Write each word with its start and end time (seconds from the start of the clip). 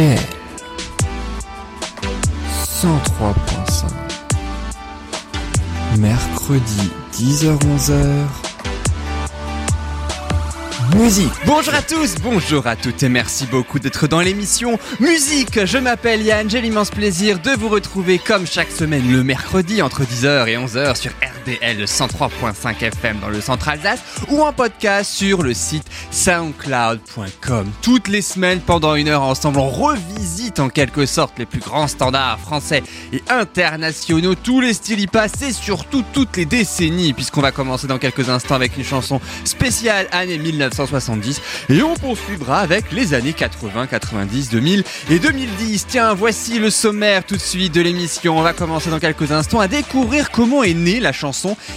RDL 0.00 0.18
103.5 2.80 3.84
Mercredi 5.98 6.90
10h-11h 7.12 7.94
Musique. 10.96 11.32
Bonjour 11.44 11.74
à 11.74 11.82
tous, 11.82 12.14
bonjour 12.22 12.66
à 12.66 12.76
toutes 12.76 13.02
et 13.02 13.10
merci 13.10 13.46
beaucoup 13.46 13.78
d'être 13.78 14.06
dans 14.06 14.20
l'émission 14.20 14.78
Musique. 15.00 15.66
Je 15.66 15.76
m'appelle 15.76 16.22
Yann, 16.22 16.48
j'ai 16.48 16.62
l'immense 16.62 16.90
plaisir 16.90 17.38
de 17.38 17.50
vous 17.50 17.68
retrouver 17.68 18.18
comme 18.18 18.46
chaque 18.46 18.70
semaine 18.70 19.12
le 19.12 19.22
mercredi 19.22 19.82
entre 19.82 20.02
10h 20.04 20.48
et 20.48 20.56
11h 20.56 20.96
sur 20.96 21.12
RDL 21.40 21.84
103.5 21.84 22.82
FM 22.82 23.20
dans 23.20 23.28
le 23.28 23.40
centre 23.40 23.68
Alsace 23.68 24.00
ou 24.28 24.42
en 24.42 24.52
podcast 24.52 25.10
sur 25.10 25.42
le 25.42 25.54
site 25.54 25.84
soundcloud.com. 26.10 27.70
Toutes 27.82 28.08
les 28.08 28.22
semaines 28.22 28.60
pendant 28.60 28.94
une 28.94 29.08
heure 29.08 29.22
ensemble, 29.22 29.58
on 29.58 29.68
revisite 29.68 30.60
en 30.60 30.68
quelque 30.68 31.06
sorte 31.06 31.38
les 31.38 31.46
plus 31.46 31.60
grands 31.60 31.88
standards 31.88 32.38
français 32.40 32.82
et 33.12 33.22
internationaux, 33.28 34.34
tous 34.34 34.60
les 34.60 34.74
styles 34.74 35.00
y 35.00 35.06
passent 35.06 35.42
et 35.42 35.52
surtout 35.52 36.04
toutes 36.12 36.36
les 36.36 36.44
décennies 36.44 37.12
puisqu'on 37.12 37.40
va 37.40 37.52
commencer 37.52 37.86
dans 37.86 37.98
quelques 37.98 38.28
instants 38.28 38.54
avec 38.54 38.76
une 38.76 38.84
chanson 38.84 39.20
spéciale 39.44 40.06
année 40.12 40.38
1970 40.38 41.40
et 41.70 41.82
on 41.82 41.94
poursuivra 41.94 42.60
avec 42.60 42.92
les 42.92 43.14
années 43.14 43.32
80, 43.32 43.86
90, 43.86 44.50
2000 44.50 44.84
et 45.10 45.18
2010. 45.18 45.86
Tiens, 45.88 46.14
voici 46.14 46.58
le 46.58 46.70
sommaire 46.70 47.24
tout 47.24 47.36
de 47.36 47.40
suite 47.40 47.74
de 47.74 47.80
l'émission. 47.80 48.38
On 48.38 48.42
va 48.42 48.52
commencer 48.52 48.90
dans 48.90 48.98
quelques 48.98 49.32
instants 49.32 49.60
à 49.60 49.68
découvrir 49.68 50.30
comment 50.30 50.62
est 50.62 50.74
née 50.74 51.00
la 51.00 51.12
chanson 51.12 51.29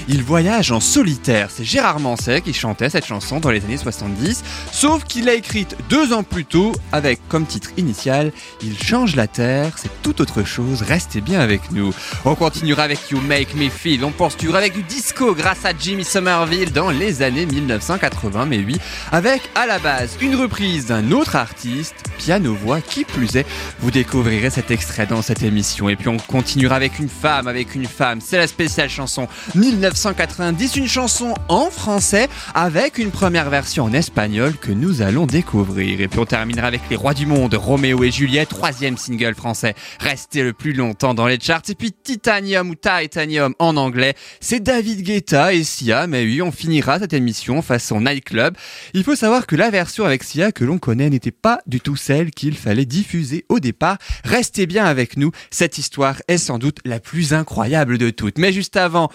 Il 0.08 0.24
voyage 0.24 0.72
en 0.72 0.80
solitaire. 0.80 1.50
C'est 1.52 1.64
Gérard 1.64 2.00
Manset 2.00 2.42
qui 2.42 2.54
chantait 2.54 2.90
cette 2.90 3.06
chanson 3.06 3.40
dans 3.40 3.52
les 3.52 3.64
années 3.64 3.78
70, 3.78 4.44
sauf 4.72 5.04
qu'il 5.04 5.26
l'a 5.26 5.34
écrite 5.34 5.76
deux 5.90 6.14
ans 6.14 6.24
plus 6.24 6.46
tôt 6.46 6.72
avec 6.92 7.20
comme 7.28 7.46
titre 7.46 7.70
initial 7.78 8.32
Il 8.62 8.78
change 8.82 9.16
la 9.16 9.28
terre, 9.28 9.74
c'est 9.78 10.02
tout 10.02 10.22
autre 10.22 10.44
chose, 10.44 10.82
restez 10.82 11.22
bien 11.22 11.40
avec 11.40 11.72
nous. 11.72 11.94
On 12.26 12.36
continuera 12.36 12.84
avec 12.84 13.12
You 13.12 13.20
Make 13.22 13.56
Me 13.56 13.70
Feel, 13.70 14.04
on 14.04 14.12
poursuivra 14.12 14.58
avec 14.58 14.74
du 14.74 14.84
disco 14.84 15.34
grâce 15.36 15.66
à 15.66 15.72
Jimmy 15.78 16.04
Somerville 16.04 16.72
dans 16.72 16.90
les 16.90 17.22
années 17.22 17.46
1980, 17.46 18.46
mais 18.46 18.60
oui, 18.60 18.78
avec 19.12 19.42
à 19.56 19.66
la 19.66 19.80
base 19.80 20.18
une 20.22 20.36
reprise 20.36 20.88
d'un 20.88 21.12
autre 21.12 21.36
artiste, 21.36 21.96
piano-voix 22.18 22.82
qui 22.82 23.04
plus 23.04 23.36
est. 23.36 23.46
Vous 23.80 23.92
découvrirez 23.92 24.50
cet 24.50 24.72
extrait 24.72 25.06
dans 25.06 25.22
cette 25.22 25.44
émission. 25.44 25.90
Et 25.90 25.96
puis 25.96 26.08
on 26.08 26.18
continuera 26.18 26.76
avec 26.76 27.00
une 27.00 27.10
femme, 27.10 27.48
avec 27.48 27.76
une 27.76 27.86
femme. 27.86 28.20
C'est 28.22 28.38
la 28.38 28.48
spéciale 28.48 28.90
chanson 28.90 29.28
1990, 29.56 30.76
une 30.76 30.88
chanson 30.88 31.34
en 31.48 31.70
français 31.70 32.30
avec 32.54 32.98
une 32.98 33.12
première 33.12 33.50
version 33.50 33.86
en 33.86 33.94
espagnol 33.94 34.54
que 34.58 34.72
nous 34.72 35.02
allons 35.02 35.26
découvrir. 35.26 36.02
Et 36.02 36.08
puis 36.08 36.20
on 36.20 36.26
terminera 36.26 36.68
avec 36.68 36.82
les 36.90 36.96
rois 36.96 37.14
du 37.14 37.26
monde, 37.26 37.54
Roméo 37.54 38.04
et 38.04 38.12
Juliette, 38.12 38.50
troisième 38.50 38.98
single 38.98 39.36
français, 39.36 39.76
resté 40.00 40.44
le 40.44 40.54
plus 40.54 40.74
longtemps 40.74 41.14
dans 41.14 41.28
les 41.28 41.40
charts. 41.40 41.62
Et 41.70 41.76
puis 41.76 41.92
Titanium 41.92 42.70
ou 42.70 42.76
Titanium 42.76 43.54
en 43.60 43.78
anglais, 43.78 44.16
c'est 44.40 44.62
David 44.62 45.02
Guetta 45.02 45.54
et 45.54 45.64
Sia. 45.64 46.08
Mais 46.08 46.24
oui, 46.24 46.42
on 46.42 46.52
finira 46.52 47.00
cette 47.00 47.14
émission 47.14 47.62
façon 47.62 48.02
nightclub. 48.02 48.56
Il 48.94 49.04
faut 49.04 49.16
savoir 49.16 49.48
que 49.48 49.56
la 49.56 49.70
version 49.70 50.06
avec 50.06 50.24
Sia 50.24 50.52
que 50.52 50.64
l'on 50.64 50.78
connaît 50.78 51.10
n'était 51.10 51.32
pas 51.32 51.60
du 51.68 51.82
tout 51.82 51.96
celle 51.96 52.32
qu'il 52.32 52.56
fallait 52.58 52.86
diffuser 52.86 53.46
au 53.50 53.60
départ. 53.60 53.98
Restez 54.24 54.66
bien 54.66 54.86
avec 54.86 55.18
nous, 55.18 55.32
cette 55.52 55.78
histoire 55.78 56.22
est 56.28 56.38
sans 56.38 56.58
doute 56.58 56.80
la 56.86 57.00
plus 57.00 57.34
incroyable 57.34 57.98
de 57.98 58.10
toutes. 58.10 58.38
Mais 58.38 58.54
juste 58.54 58.78
avant, 58.78 59.10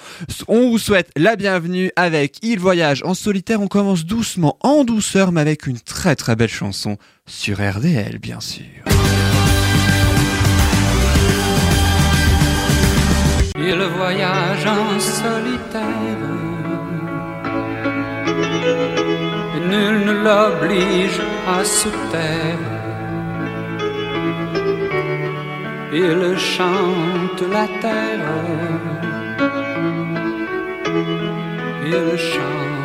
on 0.48 0.70
vous 0.70 0.78
souhaite 0.78 1.10
la 1.16 1.36
bienvenue 1.36 1.90
avec 1.96 2.38
Il 2.42 2.58
Voyage 2.58 3.02
en 3.04 3.14
solitaire. 3.14 3.60
On 3.60 3.68
commence 3.68 4.04
doucement, 4.04 4.56
en 4.60 4.84
douceur, 4.84 5.32
mais 5.32 5.40
avec 5.40 5.66
une 5.66 5.80
très 5.80 6.16
très 6.16 6.36
belle 6.36 6.48
chanson 6.48 6.96
sur 7.26 7.58
RDL, 7.58 8.18
bien 8.18 8.40
sûr. 8.40 8.64
Il 13.56 13.82
voyage 13.96 14.66
en 14.66 15.00
solitaire. 15.00 15.82
Nul 19.68 20.06
ne 20.06 20.12
l'oblige 20.12 21.20
à 21.46 21.64
se 21.64 21.88
taire. 22.10 22.78
Il 25.92 26.38
chante 26.38 27.42
la 27.50 27.66
terre. 27.80 29.07
Il 31.00 31.94
chante 31.94 31.98
la 32.02 32.16
terre. 32.16 32.77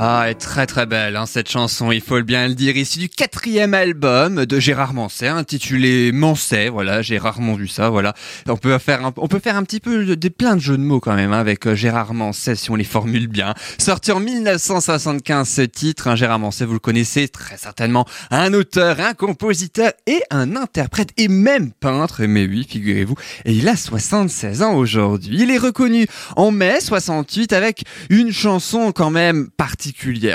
Ah, 0.00 0.30
est 0.30 0.36
très 0.36 0.66
très 0.66 0.86
belle 0.86 1.16
hein, 1.16 1.26
cette 1.26 1.50
chanson, 1.50 1.90
il 1.90 2.00
faut 2.00 2.22
bien 2.22 2.46
le 2.46 2.54
dire, 2.54 2.76
ici 2.76 3.00
du 3.00 3.08
quatrième 3.08 3.74
album 3.74 4.46
de 4.46 4.60
Gérard 4.60 4.94
Manset, 4.94 5.26
intitulé 5.26 6.12
Manset, 6.12 6.68
voilà, 6.68 7.02
j'ai 7.02 7.18
rarement 7.18 7.54
vu 7.54 7.66
ça, 7.66 7.88
voilà. 7.90 8.14
On 8.46 8.56
peut 8.56 8.78
faire 8.78 9.04
un, 9.04 9.12
on 9.16 9.26
peut 9.26 9.40
faire 9.40 9.56
un 9.56 9.64
petit 9.64 9.80
peu 9.80 10.04
de, 10.04 10.14
des 10.14 10.30
plein 10.30 10.54
de 10.54 10.60
jeux 10.60 10.76
de 10.76 10.84
mots 10.84 11.00
quand 11.00 11.16
même 11.16 11.32
hein, 11.32 11.40
avec 11.40 11.66
euh, 11.66 11.74
Gérard 11.74 12.14
Manset 12.14 12.54
si 12.54 12.70
on 12.70 12.76
les 12.76 12.84
formule 12.84 13.26
bien. 13.26 13.54
Sorti 13.78 14.12
en 14.12 14.20
1975 14.20 15.48
ce 15.48 15.62
titre, 15.62 16.06
hein, 16.06 16.14
Gérard 16.14 16.38
Manset, 16.38 16.64
vous 16.64 16.74
le 16.74 16.78
connaissez 16.78 17.26
très 17.26 17.56
certainement, 17.56 18.06
un 18.30 18.54
auteur, 18.54 19.00
un 19.00 19.14
compositeur 19.14 19.90
et 20.06 20.22
un 20.30 20.54
interprète 20.54 21.10
et 21.16 21.26
même 21.26 21.72
peintre, 21.72 22.22
mais 22.22 22.46
oui, 22.46 22.64
figurez-vous, 22.68 23.16
et 23.44 23.52
il 23.52 23.68
a 23.68 23.74
76 23.74 24.62
ans 24.62 24.76
aujourd'hui. 24.76 25.38
Il 25.40 25.50
est 25.50 25.58
reconnu 25.58 26.06
en 26.36 26.52
mai 26.52 26.80
68 26.80 27.52
avec 27.52 27.82
une 28.10 28.30
chanson 28.30 28.92
quand 28.92 29.10
même 29.10 29.48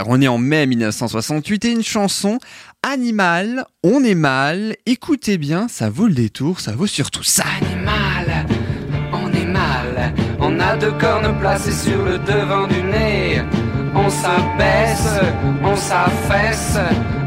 On 0.08 0.22
est 0.22 0.28
en 0.28 0.38
mai 0.38 0.66
1968 0.66 1.66
et 1.66 1.72
une 1.72 1.84
chanson 1.84 2.40
Animal, 2.86 3.66
on 3.82 4.04
est 4.04 4.14
mal. 4.14 4.76
Écoutez 4.86 5.38
bien, 5.38 5.68
ça 5.70 5.90
vaut 5.90 6.08
le 6.08 6.14
détour, 6.14 6.60
ça 6.60 6.74
vaut 6.74 6.86
surtout 6.86 7.24
ça. 7.24 7.46
Animal, 7.62 8.46
on 9.14 9.32
est 9.32 9.46
mal. 9.46 10.14
On 10.40 10.60
a 10.60 10.76
deux 10.76 10.92
cornes 10.92 11.34
placées 11.40 11.72
sur 11.72 12.04
le 12.04 12.18
devant 12.18 12.68
du 12.68 12.84
nez. 12.84 13.42
On 13.96 14.10
s'abaisse, 14.10 15.18
on 15.64 15.76
s'affaisse. 15.78 16.78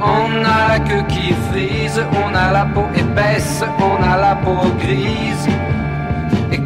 On 0.02 0.44
a 0.44 0.68
la 0.68 0.80
queue 0.80 1.04
qui 1.08 1.32
frise. 1.50 2.04
On 2.12 2.34
a 2.34 2.52
la 2.52 2.66
peau 2.66 2.84
épaisse, 2.94 3.62
on 3.78 4.02
a 4.02 4.18
la 4.18 4.34
peau 4.36 4.68
grise. 4.78 5.48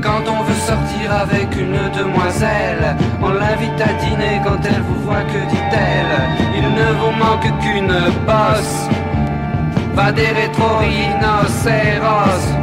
Quand 0.03 0.23
on 0.27 0.43
veut 0.45 0.55
sortir 0.55 1.13
avec 1.13 1.55
une 1.57 1.91
demoiselle, 1.93 2.97
on 3.23 3.31
l'invite 3.31 3.81
à 3.81 3.93
dîner 4.03 4.41
quand 4.43 4.59
elle 4.65 4.83
vous 4.83 5.01
voit, 5.03 5.23
que 5.23 5.39
dit-elle 5.51 6.29
Il 6.57 6.63
ne 6.63 6.93
vous 7.01 7.13
manque 7.19 7.51
qu'une 7.61 7.95
bosse. 8.27 8.89
Va 9.95 10.11
des 10.13 10.29
rétro-rhinocéros. 10.29 12.55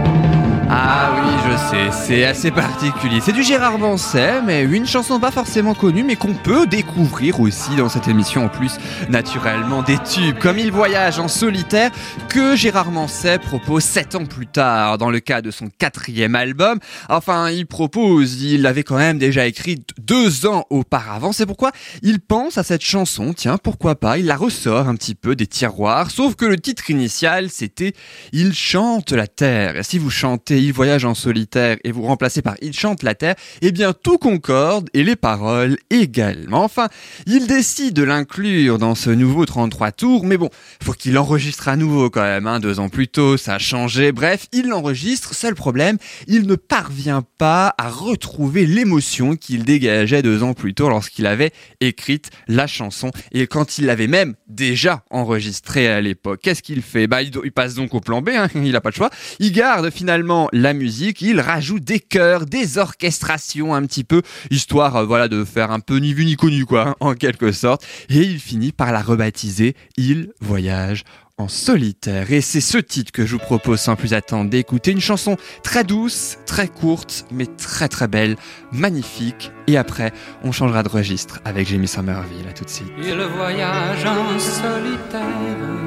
C'est 1.92 2.24
assez 2.26 2.52
particulier. 2.52 3.20
C'est 3.22 3.32
du 3.32 3.44
Gérard 3.44 3.80
Manset, 3.80 4.42
mais 4.46 4.64
une 4.64 4.86
chanson 4.86 5.20
pas 5.20 5.32
forcément 5.32 5.74
connue, 5.74 6.04
mais 6.04 6.16
qu'on 6.16 6.34
peut 6.34 6.68
découvrir 6.68 7.40
aussi 7.40 7.76
dans 7.76 7.90
cette 7.90 8.08
émission 8.08 8.46
en 8.46 8.50
plus, 8.50 8.78
naturellement, 9.10 9.82
des 9.82 9.98
tubes, 10.00 10.38
comme 10.38 10.60
Il 10.60 10.72
voyage 10.72 11.20
en 11.20 11.28
solitaire, 11.28 11.92
que 12.30 12.56
Gérard 12.56 12.92
Manset 12.92 13.40
propose 13.40 13.84
sept 13.84 14.16
ans 14.16 14.26
plus 14.26 14.48
tard, 14.48 14.98
dans 14.98 15.10
le 15.10 15.20
cas 15.20 15.42
de 15.42 15.52
son 15.52 15.70
quatrième 15.78 16.36
album. 16.36 16.80
Enfin, 17.10 17.50
il 17.50 17.66
propose, 17.66 18.42
il 18.42 18.62
l'avait 18.62 18.84
quand 18.84 18.98
même 18.98 19.18
déjà 19.18 19.46
écrit 19.46 19.80
deux 20.00 20.46
ans 20.46 20.66
auparavant, 20.70 21.32
c'est 21.32 21.46
pourquoi 21.46 21.72
il 22.02 22.20
pense 22.20 22.58
à 22.58 22.64
cette 22.64 22.84
chanson, 22.84 23.34
tiens, 23.34 23.58
pourquoi 23.58 23.96
pas, 23.96 24.18
il 24.18 24.26
la 24.26 24.38
ressort 24.38 24.88
un 24.88 24.96
petit 24.96 25.16
peu 25.16 25.36
des 25.36 25.48
tiroirs, 25.48 26.12
sauf 26.12 26.36
que 26.36 26.46
le 26.46 26.58
titre 26.58 26.90
initial, 26.90 27.50
c'était 27.50 27.94
Il 28.32 28.54
chante 28.54 29.12
la 29.12 29.28
terre. 29.28 29.78
Et 29.78 29.84
si 29.84 29.98
vous 29.98 30.10
chantez 30.10 30.62
Il 30.62 30.74
voyage 30.74 31.06
en 31.06 31.14
solitaire 31.14 31.47
et 31.56 31.92
vous 31.92 32.04
remplacez 32.04 32.42
par 32.42 32.56
Il 32.62 32.74
chante 32.74 33.04
la 33.04 33.16
terre, 33.16 33.36
eh 33.62 33.72
bien 33.72 33.94
tout 33.94 34.18
concorde 34.18 34.90
et 34.94 35.04
les 35.04 35.16
paroles 35.16 35.78
également. 35.90 36.64
Enfin, 36.64 36.88
il 37.26 37.48
décide 37.48 37.94
de 37.94 38.04
l'inclure 38.04 38.78
dans 38.78 38.96
ce 38.96 39.10
nouveau 39.10 39.46
33 39.46 39.92
tours, 39.92 40.26
mais 40.26 40.38
bon, 40.38 40.50
faut 40.84 40.94
qu'il 40.94 41.18
enregistre 41.18 41.68
à 41.68 41.76
nouveau 41.76 42.10
quand 42.10 42.22
même, 42.22 42.48
hein, 42.48 42.60
deux 42.60 42.80
ans 42.80 42.90
plus 42.90 43.08
tôt, 43.08 43.38
ça 43.38 43.56
a 43.56 43.60
changé. 43.60 44.12
Bref, 44.12 44.48
il 44.52 44.68
l'enregistre, 44.68 45.34
seul 45.34 45.56
problème, 45.56 45.98
il 46.28 46.48
ne 46.48 46.56
parvient 46.56 47.24
pas 47.38 47.74
à 47.78 47.90
retrouver 47.90 48.66
l'émotion 48.66 49.36
qu'il 49.36 49.64
dégageait 49.64 50.22
deux 50.22 50.44
ans 50.44 50.54
plus 50.54 50.74
tôt 50.74 50.90
lorsqu'il 50.90 51.26
avait 51.26 51.52
écrite 51.80 52.30
la 52.48 52.68
chanson 52.68 53.12
et 53.32 53.48
quand 53.48 53.78
il 53.78 53.86
l'avait 53.86 54.08
même 54.08 54.36
déjà 54.48 55.04
enregistrée 55.10 55.88
à 55.88 56.02
l'époque. 56.02 56.40
Qu'est-ce 56.42 56.64
qu'il 56.64 56.82
fait? 56.82 57.08
Bah, 57.08 57.22
il, 57.22 57.32
passe 57.52 57.76
donc 57.76 57.94
au 57.94 58.00
plan 58.00 58.22
B, 58.22 58.30
hein, 58.30 58.48
il 58.56 58.76
a 58.76 58.82
pas 58.82 58.90
le 58.90 58.96
choix. 58.96 59.10
Il 59.40 59.52
garde 59.52 59.90
finalement 59.90 60.50
la 60.54 60.74
musique, 60.74 61.22
il 61.22 61.37
rajoute 61.40 61.84
des 61.84 62.00
chœurs, 62.00 62.46
des 62.46 62.78
orchestrations 62.78 63.74
un 63.74 63.86
petit 63.86 64.04
peu, 64.04 64.22
histoire 64.52 64.96
euh, 64.98 65.06
voilà 65.06 65.28
de 65.28 65.44
faire 65.44 65.72
un 65.72 65.80
peu 65.80 65.98
ni 65.98 66.14
vu 66.14 66.26
ni 66.26 66.36
connu 66.36 66.66
quoi, 66.66 66.90
hein, 66.90 66.96
en 67.00 67.14
quelque 67.14 67.52
sorte. 67.52 67.86
Et 68.10 68.20
il 68.20 68.40
finit 68.40 68.72
par 68.72 68.92
la 68.92 69.02
rebaptiser 69.02 69.76
Il 69.98 70.32
voyage 70.42 71.04
en 71.38 71.48
solitaire. 71.48 72.32
Et 72.32 72.42
c'est 72.42 72.62
ce 72.62 72.78
titre 72.80 73.12
que 73.12 73.26
je 73.26 73.34
vous 73.34 73.40
propose 73.40 73.80
sans 73.80 73.96
plus 73.96 74.14
attendre 74.14 74.50
d'écouter. 74.50 74.92
Une 74.92 75.02
chanson 75.02 75.38
très 75.64 75.84
douce, 75.84 76.38
très 76.48 76.68
courte, 76.68 77.26
mais 77.32 77.46
très 77.46 77.88
très 77.88 78.08
belle, 78.08 78.38
magnifique. 78.72 79.52
Et 79.68 79.78
après, 79.78 80.14
on 80.44 80.52
changera 80.52 80.82
de 80.82 80.90
registre 80.90 81.40
avec 81.46 81.68
Jamie 81.68 81.88
Somerville. 81.88 82.48
À 82.50 82.54
tout 82.54 82.66
de 82.66 82.70
suite. 82.70 82.92
Il 82.98 83.22
voyage 83.36 84.06
en 84.06 84.40
solitaire. 84.40 85.78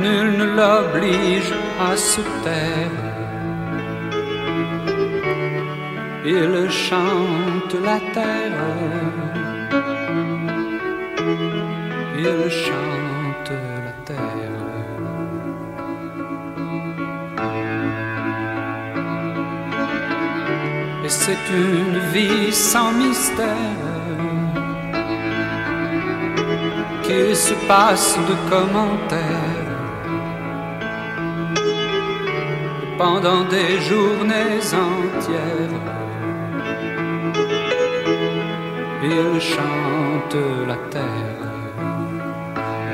nul 0.00 0.38
ne 0.38 0.44
l'oblige 0.44 1.52
à 1.80 1.96
se 1.96 2.20
taire. 2.44 3.08
Il 6.24 6.70
chante 6.70 7.74
la 7.82 7.98
terre, 8.16 8.66
il 12.18 12.50
chante 12.50 13.52
la 13.86 13.94
terre. 14.08 14.68
Et 21.04 21.08
c'est 21.08 21.44
une 21.50 21.98
vie 22.12 22.52
sans 22.52 22.92
mystère 22.92 23.56
qu'il 27.02 27.34
se 27.34 27.54
passe 27.66 28.18
de 28.28 28.34
commentaires 28.50 29.49
pendant 33.00 33.44
des 33.44 33.80
journées 33.88 34.60
entières. 34.88 35.76
Il 39.02 39.40
chante 39.40 40.36
la 40.68 40.78
terre, 40.94 41.46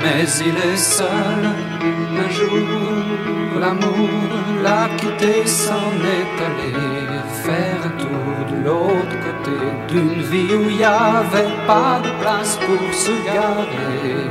mais 0.01 0.23
il 0.47 0.57
est 0.69 0.83
seul. 0.97 1.41
Un 2.23 2.29
jour, 2.29 2.67
l'amour 3.59 4.29
l'a 4.63 4.87
quitté, 4.99 5.45
s'en 5.45 5.91
est 6.17 6.37
allé 6.47 6.73
faire 7.43 7.79
un 7.89 7.93
tour 8.03 8.33
de 8.51 8.57
l'autre 8.65 9.17
côté 9.25 9.57
d'une 9.89 10.21
vie 10.31 10.55
où 10.55 10.69
il 10.69 10.77
n'y 10.77 10.85
avait 10.85 11.53
pas 11.71 11.99
de 12.05 12.11
place 12.21 12.57
pour 12.65 12.93
se 12.93 13.11
garer. 13.25 14.26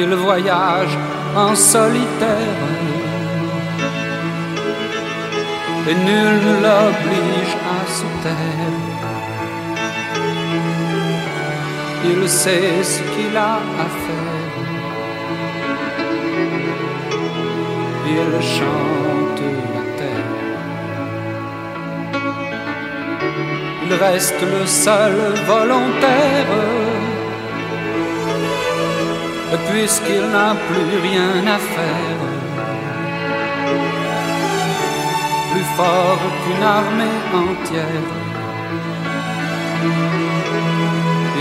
Il 0.00 0.14
voyage 0.14 0.96
en 1.34 1.56
solitaire 1.56 2.62
et 5.88 5.94
nul 6.06 6.34
ne 6.46 6.54
l'oblige 6.64 7.54
à 7.76 7.80
se 7.98 8.08
taire. 8.22 8.86
Il 12.10 12.28
sait 12.28 12.84
ce 12.84 13.00
qu'il 13.12 13.36
a 13.36 13.56
à 13.84 13.88
faire. 14.04 14.56
Il 18.18 18.30
chante 18.56 19.42
la 19.74 19.84
terre. 19.98 20.34
Il 23.84 23.92
reste 23.94 24.42
le 24.42 24.64
seul 24.64 25.16
volontaire 25.44 27.07
puisqu'il 29.78 30.24
n'a 30.34 30.56
plus 30.68 30.90
rien 31.08 31.34
à 31.56 31.58
faire. 31.74 32.20
Plus 35.50 35.68
fort 35.76 36.24
qu'une 36.40 36.64
armée 36.78 37.18
entière, 37.44 38.08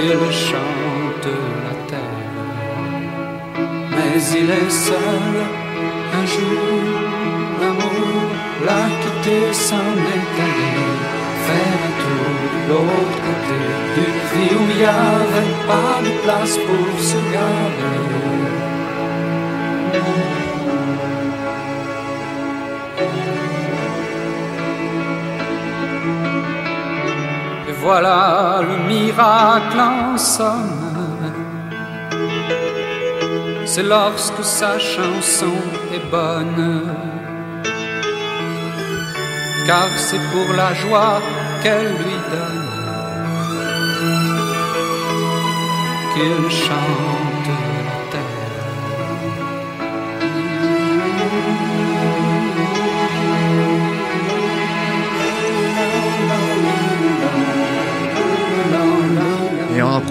il 0.06 0.22
chante 0.48 1.30
la 1.66 1.74
terre. 1.90 2.36
Mais 3.96 4.16
il 4.40 4.50
est 4.62 4.72
seul, 4.88 5.34
un 6.20 6.26
jour, 6.36 6.78
l'amour 7.60 8.28
l'a 8.68 8.86
quitté, 9.02 9.38
s'en 9.68 9.92
est 10.14 10.28
faire 11.46 11.80
un 11.88 11.94
tour 12.04 12.38
l'autre 12.70 13.18
côté 13.26 13.60
d'une 13.96 14.17
vie 14.38 14.56
où 14.56 14.64
il 14.70 14.78
n'y 14.78 14.86
avait 14.86 15.56
pas 15.72 15.96
de 16.08 16.12
place 16.24 16.58
pour 16.68 17.00
se 17.10 17.20
garer. 17.34 18.06
Et 27.70 27.76
voilà 27.82 28.62
le 28.62 28.78
miracle 28.88 29.80
en 29.80 30.18
somme. 30.18 30.86
C'est 33.66 33.84
lorsque 33.84 34.44
sa 34.44 34.80
chanson 34.80 35.58
est 35.94 36.06
bonne 36.10 36.84
car 39.68 39.90
c'est 39.98 40.24
pour 40.32 40.56
la 40.56 40.74
joie 40.74 41.20
qu'elle 41.62 41.90
lui 41.90 42.18
donne 42.32 42.67
qu'il 46.18 46.50
chante 46.50 47.27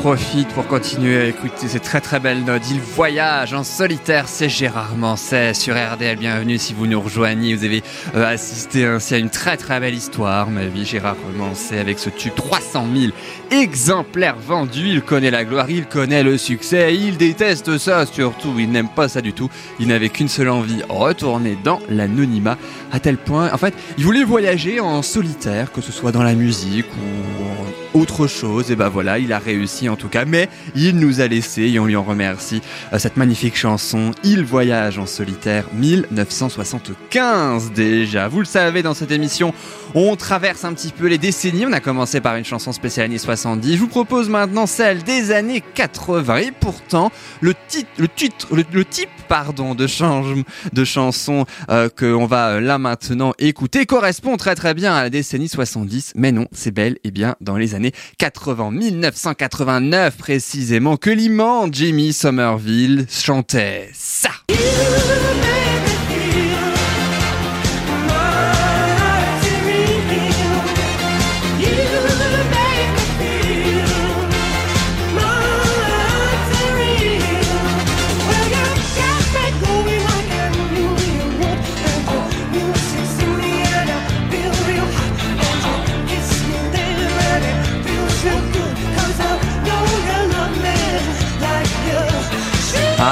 profite 0.06 0.46
pour 0.50 0.68
continuer 0.68 1.20
à 1.20 1.24
écouter 1.24 1.66
ces 1.66 1.80
très 1.80 2.00
très 2.00 2.20
belles 2.20 2.44
notes. 2.44 2.62
Il 2.70 2.78
voyage 2.78 3.52
en 3.54 3.64
solitaire, 3.64 4.28
c'est 4.28 4.48
Gérard 4.48 4.94
Manset 4.96 5.52
sur 5.52 5.74
RDL. 5.74 6.16
Bienvenue 6.16 6.58
si 6.58 6.74
vous 6.74 6.86
nous 6.86 7.00
rejoignez. 7.00 7.56
Vous 7.56 7.64
avez 7.64 7.82
euh, 8.14 8.24
assisté 8.24 8.84
ainsi 8.86 9.14
à 9.14 9.18
une 9.18 9.30
très 9.30 9.56
très 9.56 9.80
belle 9.80 9.94
histoire, 9.94 10.48
ma 10.48 10.66
vie. 10.66 10.84
Gérard 10.84 11.16
Manset 11.36 11.80
avec 11.80 11.98
ce 11.98 12.08
tube 12.08 12.36
300 12.36 12.86
000 12.96 13.12
exemplaires 13.50 14.36
vendus. 14.38 14.90
Il 14.90 15.02
connaît 15.02 15.32
la 15.32 15.44
gloire, 15.44 15.68
il 15.68 15.86
connaît 15.86 16.22
le 16.22 16.38
succès, 16.38 16.94
il 16.94 17.16
déteste 17.16 17.76
ça 17.76 18.06
surtout. 18.06 18.54
Il 18.60 18.70
n'aime 18.70 18.88
pas 18.88 19.08
ça 19.08 19.20
du 19.20 19.32
tout. 19.32 19.50
Il 19.80 19.88
n'avait 19.88 20.10
qu'une 20.10 20.28
seule 20.28 20.50
envie, 20.50 20.84
retourner 20.88 21.58
dans 21.64 21.80
l'anonymat. 21.88 22.58
À 22.92 23.00
tel 23.00 23.16
point, 23.16 23.52
en 23.52 23.58
fait, 23.58 23.74
il 23.98 24.04
voulait 24.04 24.22
voyager 24.22 24.78
en 24.78 25.02
solitaire, 25.02 25.72
que 25.72 25.80
ce 25.80 25.90
soit 25.90 26.12
dans 26.12 26.22
la 26.22 26.34
musique 26.34 26.86
ou 26.92 27.85
autre 27.96 28.26
chose. 28.26 28.70
Et 28.70 28.76
ben 28.76 28.88
voilà, 28.88 29.18
il 29.18 29.32
a 29.32 29.38
réussi 29.38 29.88
en 29.88 29.96
tout 29.96 30.08
cas. 30.08 30.24
Mais 30.24 30.48
il 30.74 30.96
nous 30.96 31.20
a 31.20 31.26
laissé, 31.26 31.62
et 31.62 31.78
on 31.78 31.86
lui 31.86 31.96
en 31.96 32.02
remercie, 32.02 32.60
euh, 32.92 32.98
cette 32.98 33.16
magnifique 33.16 33.56
chanson 33.56 34.10
Il 34.22 34.44
voyage 34.44 34.98
en 34.98 35.06
solitaire 35.06 35.64
1975 35.74 37.72
déjà. 37.72 38.28
Vous 38.28 38.40
le 38.40 38.44
savez, 38.44 38.82
dans 38.82 38.94
cette 38.94 39.10
émission, 39.10 39.54
on 39.94 40.16
traverse 40.16 40.64
un 40.64 40.74
petit 40.74 40.92
peu 40.92 41.06
les 41.06 41.18
décennies. 41.18 41.66
On 41.66 41.72
a 41.72 41.80
commencé 41.80 42.20
par 42.20 42.36
une 42.36 42.44
chanson 42.44 42.72
spéciale 42.72 43.06
années 43.06 43.18
70. 43.18 43.74
Je 43.74 43.78
vous 43.78 43.88
propose 43.88 44.28
maintenant 44.28 44.66
celle 44.66 45.02
des 45.02 45.30
années 45.32 45.62
80. 45.74 46.36
Et 46.38 46.50
pourtant, 46.50 47.10
le 47.40 47.54
titre, 47.68 47.90
le 48.00 48.84
type, 48.84 49.08
pardon, 49.28 49.74
de 49.74 49.86
change, 49.86 50.34
de 50.72 50.84
chanson 50.84 51.46
euh, 51.70 51.88
que 51.88 52.12
on 52.14 52.26
va 52.26 52.48
euh, 52.48 52.60
là 52.60 52.78
maintenant 52.78 53.32
écouter 53.38 53.86
correspond 53.86 54.36
très 54.36 54.54
très 54.54 54.74
bien 54.74 54.94
à 54.94 55.02
la 55.02 55.10
décennie 55.10 55.48
70. 55.48 56.12
Mais 56.16 56.32
non, 56.32 56.46
c'est 56.52 56.72
bel 56.72 56.98
et 57.04 57.10
bien 57.10 57.36
dans 57.40 57.56
les 57.56 57.74
années 57.74 57.85
80, 58.18 58.70
1989 58.70 60.16
précisément, 60.16 60.96
que 60.96 61.10
l'immense 61.10 61.68
Jimmy 61.72 62.12
Somerville 62.12 63.06
chantait 63.10 63.90
ça. 63.92 64.30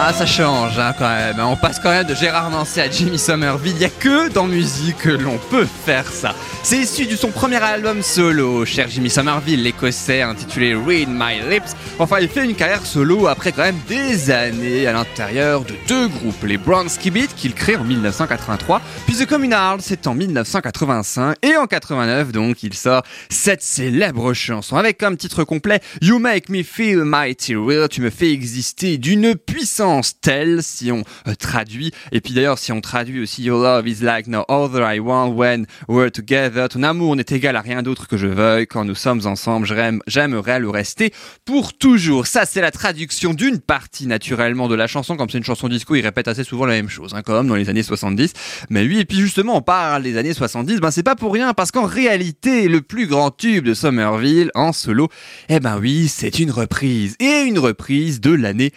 Ah, 0.06 0.12
ça 0.12 0.26
change 0.26 0.78
hein, 0.78 0.94
quand 0.98 1.08
même. 1.08 1.40
On 1.40 1.56
passe 1.56 1.78
quand 1.78 1.88
même 1.88 2.06
de 2.06 2.14
Gérard 2.14 2.50
Manset 2.50 2.82
à 2.82 2.90
Jimmy 2.90 3.18
Somerville. 3.18 3.72
Il 3.72 3.78
n'y 3.78 3.86
a 3.86 3.88
que 3.88 4.28
dans 4.28 4.44
musique 4.44 4.98
que 4.98 5.08
l'on 5.08 5.38
peut 5.50 5.66
faire 5.86 6.06
ça. 6.12 6.34
C'est 6.62 6.76
issu 6.76 7.06
de 7.06 7.16
son 7.16 7.30
premier 7.30 7.56
album 7.56 8.02
solo, 8.02 8.66
cher 8.66 8.86
Jimmy 8.90 9.08
Somerville, 9.08 9.62
l'écossais 9.62 10.20
intitulé 10.20 10.74
Read 10.74 11.08
My 11.08 11.40
Lips. 11.48 11.74
Enfin, 11.98 12.18
il 12.20 12.28
fait 12.28 12.44
une 12.44 12.54
carrière 12.54 12.84
solo 12.84 13.28
après 13.28 13.52
quand 13.52 13.62
même 13.62 13.78
des 13.88 14.30
années 14.30 14.86
à 14.86 14.92
l'intérieur 14.92 15.64
de 15.64 15.74
deux 15.88 16.08
groupes, 16.08 16.42
les 16.42 16.58
Bronski 16.58 17.10
Beat 17.10 17.34
qu'il 17.34 17.54
crée 17.54 17.76
en 17.76 17.84
1983, 17.84 18.82
puis 19.06 19.16
The 19.16 19.26
Communards 19.26 19.78
c'est 19.80 20.06
en 20.06 20.14
1985 20.14 21.36
et 21.42 21.56
en 21.56 21.66
89 21.66 22.32
donc 22.32 22.62
il 22.62 22.74
sort 22.74 23.02
cette 23.28 23.62
célèbre 23.62 24.32
chanson 24.32 24.76
avec 24.76 24.98
comme 24.98 25.16
titre 25.16 25.44
complet 25.44 25.80
You 26.00 26.18
Make 26.18 26.48
Me 26.48 26.62
Feel 26.62 27.04
Mighty 27.04 27.54
Real, 27.56 27.88
tu 27.88 28.00
me 28.00 28.10
fais 28.10 28.32
exister 28.32 28.96
d'une 28.96 29.34
puissance 29.34 29.93
sens 29.94 30.20
tel 30.20 30.62
si 30.62 30.90
on 30.90 31.04
euh, 31.28 31.34
traduit. 31.34 31.92
Et 32.10 32.20
puis 32.20 32.34
d'ailleurs, 32.34 32.58
si 32.58 32.72
on 32.72 32.80
traduit 32.80 33.20
aussi 33.20 33.42
Your 33.44 33.62
love 33.62 33.86
is 33.86 34.02
like 34.02 34.26
no 34.26 34.44
other 34.48 34.82
I 34.82 34.98
want 34.98 35.34
when 35.34 35.66
we're 35.88 36.10
together. 36.10 36.68
Ton 36.68 36.82
amour 36.82 37.14
n'est 37.14 37.24
égal 37.30 37.54
à 37.54 37.60
rien 37.60 37.82
d'autre 37.82 38.08
que 38.08 38.16
je 38.16 38.26
veuille. 38.26 38.66
Quand 38.66 38.84
nous 38.84 38.96
sommes 38.96 39.24
ensemble, 39.26 39.66
j'aimerais 40.06 40.58
le 40.58 40.70
rester 40.70 41.12
pour 41.44 41.74
toujours. 41.74 42.26
Ça, 42.26 42.44
c'est 42.44 42.60
la 42.60 42.72
traduction 42.72 43.34
d'une 43.34 43.60
partie 43.60 44.06
naturellement 44.06 44.66
de 44.66 44.74
la 44.74 44.86
chanson. 44.86 45.16
Comme 45.16 45.30
c'est 45.30 45.38
une 45.38 45.44
chanson 45.44 45.68
disco, 45.68 45.94
il 45.94 46.02
répète 46.02 46.26
assez 46.26 46.44
souvent 46.44 46.66
la 46.66 46.74
même 46.74 46.88
chose, 46.88 47.14
hein, 47.14 47.22
comme 47.22 47.46
dans 47.46 47.54
les 47.54 47.68
années 47.68 47.82
70. 47.82 48.32
Mais 48.70 48.82
oui, 48.82 48.98
et 48.98 49.04
puis 49.04 49.18
justement, 49.18 49.56
on 49.56 49.62
parle 49.62 50.02
des 50.02 50.16
années 50.16 50.34
70. 50.34 50.80
Ben 50.80 50.90
c'est 50.90 51.02
pas 51.04 51.16
pour 51.16 51.32
rien, 51.32 51.54
parce 51.54 51.70
qu'en 51.70 51.86
réalité, 51.86 52.66
le 52.68 52.80
plus 52.80 53.06
grand 53.06 53.30
tube 53.30 53.64
de 53.64 53.74
Somerville 53.74 54.50
en 54.54 54.72
solo, 54.72 55.08
eh 55.48 55.60
ben 55.60 55.78
oui, 55.78 56.08
c'est 56.08 56.40
une 56.40 56.50
reprise. 56.50 57.14
Et 57.20 57.42
une 57.42 57.58
reprise 57.58 58.20
de 58.20 58.32
l'année 58.32 58.72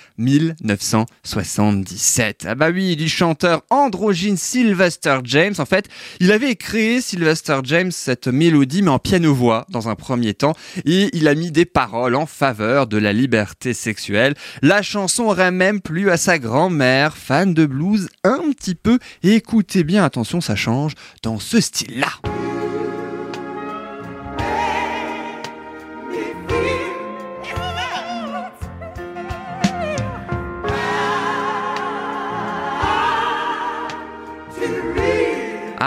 1977. 1.23 2.45
Ah 2.47 2.55
bah 2.55 2.69
oui, 2.71 2.95
du 2.95 3.09
chanteur 3.09 3.63
androgyne 3.69 4.37
Sylvester 4.37 5.19
James. 5.23 5.53
En 5.57 5.65
fait, 5.65 5.87
il 6.19 6.31
avait 6.31 6.55
créé 6.55 7.01
Sylvester 7.01 7.59
James 7.63 7.91
cette 7.91 8.27
mélodie, 8.27 8.81
mais 8.81 8.89
en 8.89 8.99
piano-voix 8.99 9.65
dans 9.69 9.89
un 9.89 9.95
premier 9.95 10.33
temps, 10.33 10.55
et 10.85 11.09
il 11.13 11.27
a 11.27 11.35
mis 11.35 11.51
des 11.51 11.65
paroles 11.65 12.15
en 12.15 12.25
faveur 12.25 12.87
de 12.87 12.97
la 12.97 13.13
liberté 13.13 13.73
sexuelle. 13.73 14.35
La 14.61 14.81
chanson 14.81 15.23
aurait 15.23 15.51
même 15.51 15.81
plu 15.81 16.09
à 16.09 16.17
sa 16.17 16.39
grand-mère, 16.39 17.17
fan 17.17 17.53
de 17.53 17.65
blues 17.65 18.09
un 18.23 18.51
petit 18.51 18.75
peu. 18.75 18.99
Écoutez 19.23 19.83
bien, 19.83 20.03
attention, 20.03 20.41
ça 20.41 20.55
change 20.55 20.93
dans 21.23 21.39
ce 21.39 21.59
style-là. 21.59 22.56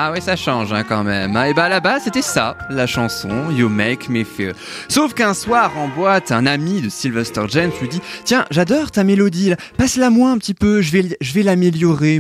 Ah 0.02 0.12
oui, 0.12 0.22
ça 0.22 0.34
change 0.34 0.72
hein, 0.72 0.82
quand 0.82 1.04
même. 1.04 1.36
Et 1.46 1.52
bah 1.52 1.68
là-bas, 1.68 2.00
c'était 2.00 2.22
ça, 2.22 2.56
la 2.70 2.86
chanson 2.86 3.50
You 3.50 3.68
Make 3.68 4.08
Me 4.08 4.24
Feel. 4.24 4.54
Sauf 4.88 5.12
qu'un 5.12 5.34
soir 5.34 5.76
en 5.76 5.88
boîte, 5.88 6.32
un 6.32 6.46
ami 6.46 6.80
de 6.80 6.88
Sylvester 6.88 7.42
James 7.50 7.70
lui 7.82 7.88
dit 7.88 8.00
Tiens, 8.24 8.46
j'adore 8.50 8.90
ta 8.90 9.04
mélodie, 9.04 9.52
passe-la 9.76 10.08
moi 10.08 10.30
un 10.30 10.38
petit 10.38 10.54
peu, 10.54 10.80
je 10.80 10.90
vais, 10.90 11.18
je 11.20 11.34
vais 11.34 11.42
l'améliorer. 11.42 12.18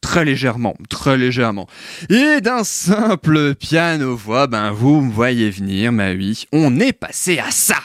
très 0.00 0.24
légèrement, 0.24 0.74
très 0.90 1.16
légèrement. 1.16 1.68
Et 2.10 2.40
d'un 2.40 2.64
simple 2.64 3.54
piano-voix, 3.54 4.48
ben 4.48 4.72
vous 4.72 5.00
me 5.00 5.12
voyez 5.12 5.50
venir, 5.50 5.92
ma 5.92 6.10
oui, 6.10 6.46
on 6.52 6.80
est 6.80 6.92
passé 6.92 7.38
à 7.38 7.52
ça. 7.52 7.76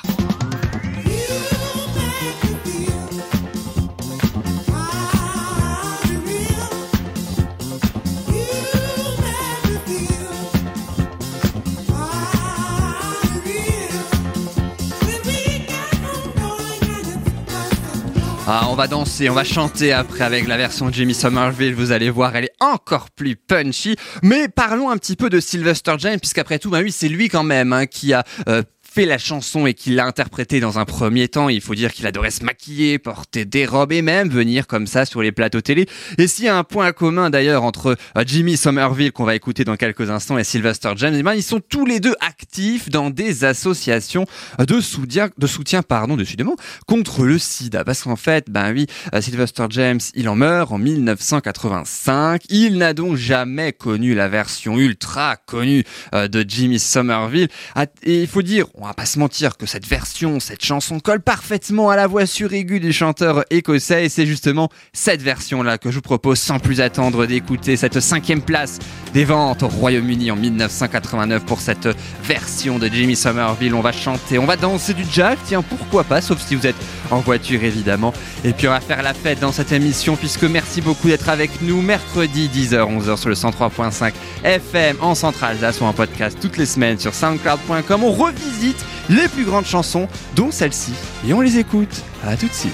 Ah, 18.52 18.66
on 18.72 18.74
va 18.74 18.88
danser, 18.88 19.30
on 19.30 19.36
va 19.36 19.44
chanter 19.44 19.94
après 19.94 20.24
avec 20.24 20.48
la 20.48 20.58
version 20.58 20.90
de 20.90 20.94
Jimmy 20.96 21.14
Somerville. 21.14 21.76
Vous 21.76 21.92
allez 21.92 22.10
voir, 22.10 22.36
elle 22.36 22.46
est 22.46 22.56
encore 22.60 23.12
plus 23.12 23.36
punchy. 23.36 23.96
Mais 24.24 24.48
parlons 24.48 24.90
un 24.90 24.98
petit 24.98 25.16
peu 25.16 25.30
de 25.30 25.40
Sylvester 25.40 25.94
James, 26.00 26.18
puisqu'après 26.20 26.58
tout, 26.58 26.72
bah 26.72 26.80
oui, 26.82 26.92
c'est 26.92 27.10
lui 27.10 27.30
quand 27.30 27.44
même 27.44 27.74
hein, 27.74 27.86
qui 27.86 28.12
a 28.12 28.24
euh, 28.48 28.64
fait 28.92 29.06
la 29.06 29.18
chanson 29.18 29.68
et 29.68 29.74
qu'il 29.74 29.96
l'a 29.96 30.06
interprétée 30.06 30.60
dans 30.60 30.80
un 30.80 30.86
premier 30.86 31.28
temps, 31.28 31.50
il 31.50 31.62
faut 31.62 31.76
dire 31.76 31.94
qu'il 31.94 32.08
adorait 32.08 32.32
se 32.32 32.44
maquiller, 32.44 32.98
porter 32.98 33.46
des 33.46 33.66
robes 33.66 33.92
et 33.92 34.02
même 34.02 34.30
venir 34.30 34.68
comme 34.68 34.88
ça 34.88 35.06
sur 35.06 35.22
les 35.22 35.32
plateaux 35.32 35.62
télé. 35.62 35.88
Et 36.18 36.28
s'il 36.28 36.46
y 36.46 36.48
a 36.48 36.58
un 36.58 36.64
point 36.64 36.92
commun 36.92 37.30
d'ailleurs 37.30 37.64
entre 37.64 37.98
euh, 38.18 38.24
Jimmy 38.26 38.58
Somerville 38.58 39.12
qu'on 39.12 39.26
va 39.26 39.36
écouter 39.36 39.64
dans 39.64 39.76
quelques 39.76 40.10
instants 40.10 40.38
et 40.38 40.44
Sylvester 40.44 40.92
James, 40.98 41.16
eh 41.18 41.24
ben, 41.24 41.34
ils 41.34 41.44
sont 41.44 41.60
tous 41.60 41.86
les 41.86 42.00
deux 42.00 42.16
actifs 42.20 42.90
dans 42.90 43.10
des 43.10 43.44
associations 43.44 44.26
de 44.58 44.82
soutien, 44.82 45.30
de 45.38 45.48
soutien 45.48 45.84
pardon, 45.84 46.18
décidément, 46.18 46.56
contre 46.88 47.26
le 47.26 47.38
sida. 47.38 47.84
Parce 47.84 48.04
qu'en 48.04 48.16
fait, 48.16 48.50
ben 48.50 48.74
oui, 48.74 48.88
euh, 49.14 49.22
Sylvester 49.22 49.66
James, 49.70 50.00
il 50.16 50.28
en 50.30 50.36
meurt 50.36 50.72
en 50.72 50.80
1985. 50.80 52.44
Il 52.50 52.78
n'a 52.78 52.94
donc 52.94 53.16
jamais 53.16 53.72
connu 53.72 54.16
la 54.16 54.28
version 54.28 54.78
ultra 54.78 55.38
connue 55.46 55.84
euh, 56.16 56.28
de 56.28 56.44
Jimmy 56.48 56.80
Somerville. 56.80 57.50
Ah, 57.76 57.86
et 58.04 58.22
il 58.22 58.28
faut 58.28 58.42
dire, 58.42 58.68
on 58.82 58.86
va 58.86 58.94
pas 58.94 59.06
se 59.06 59.20
mentir 59.20 59.58
que 59.58 59.66
cette 59.66 59.86
version, 59.86 60.40
cette 60.40 60.64
chanson 60.64 61.02
colle 61.02 61.20
parfaitement 61.20 61.90
à 61.90 61.98
la 61.98 62.08
voix 62.08 62.26
suraiguë 62.26 62.80
du 62.80 62.94
chanteur 62.94 63.44
écossais 63.50 64.06
et 64.06 64.10
c'est 64.10 64.26
justement 64.26 64.70
cette 64.94 65.22
version-là 65.22 65.78
que 65.78 65.92
je 65.92 65.96
vous 65.96 66.02
propose 66.02 66.40
sans 66.40 66.60
plus 66.60 66.80
attendre 66.80 67.26
d'écouter 67.26 67.76
cette 67.76 68.00
cinquième 68.00 68.42
place 68.42 68.80
des 69.14 69.26
ventes 69.26 69.64
au 69.64 69.68
Royaume-Uni 69.68 70.32
en 70.32 70.38
1989 70.38 71.44
pour 71.46 71.60
cette 71.60 71.90
version 72.24 72.80
de 72.80 72.88
Jimmy 72.88 73.18
Somerville. 73.18 73.74
On 73.74 73.82
va 73.82 73.92
chanter, 73.92 74.40
on 74.40 74.46
va 74.46 74.56
danser 74.56 74.94
du 74.94 75.04
jack, 75.12 75.40
tiens 75.46 75.62
pourquoi 75.62 76.06
pas, 76.06 76.22
sauf 76.22 76.40
si 76.40 76.56
vous 76.56 76.66
êtes 76.66 76.76
en 77.12 77.20
voiture 77.20 77.64
évidemment. 77.64 78.14
Et 78.46 78.54
puis 78.54 78.70
on 78.70 78.72
va 78.72 78.80
faire 78.80 79.04
la 79.04 79.14
fête 79.14 79.42
dans 79.42 79.52
cette 79.52 79.74
émission 79.74 80.16
puisque 80.16 80.44
merci 80.44 80.80
beaucoup 80.80 81.10
d'être 81.10 81.28
avec 81.28 81.62
nous 81.62 81.82
mercredi 81.82 82.50
10h 82.54 83.02
11h 83.02 83.18
sur 83.18 83.30
le 83.30 83.36
103.5 83.36 84.14
FM 84.46 84.98
en 85.02 85.16
Centrale 85.16 85.58
Alsace 85.58 85.82
ou 85.82 85.86
en 85.86 85.94
podcast 85.94 86.38
toutes 86.40 86.58
les 86.58 86.66
semaines 86.66 87.00
sur 87.00 87.14
soundcloud.com. 87.14 88.04
On 88.04 88.12
revisite 88.12 88.69
les 89.10 89.28
plus 89.28 89.46
grandes 89.46 89.66
chansons, 89.66 90.08
dont 90.36 90.52
celle-ci. 90.52 90.94
Et 91.28 91.34
on 91.34 91.42
les 91.42 91.58
écoute. 91.58 92.04
À 92.26 92.36
tout 92.36 92.48
de 92.48 92.54
suite. 92.54 92.74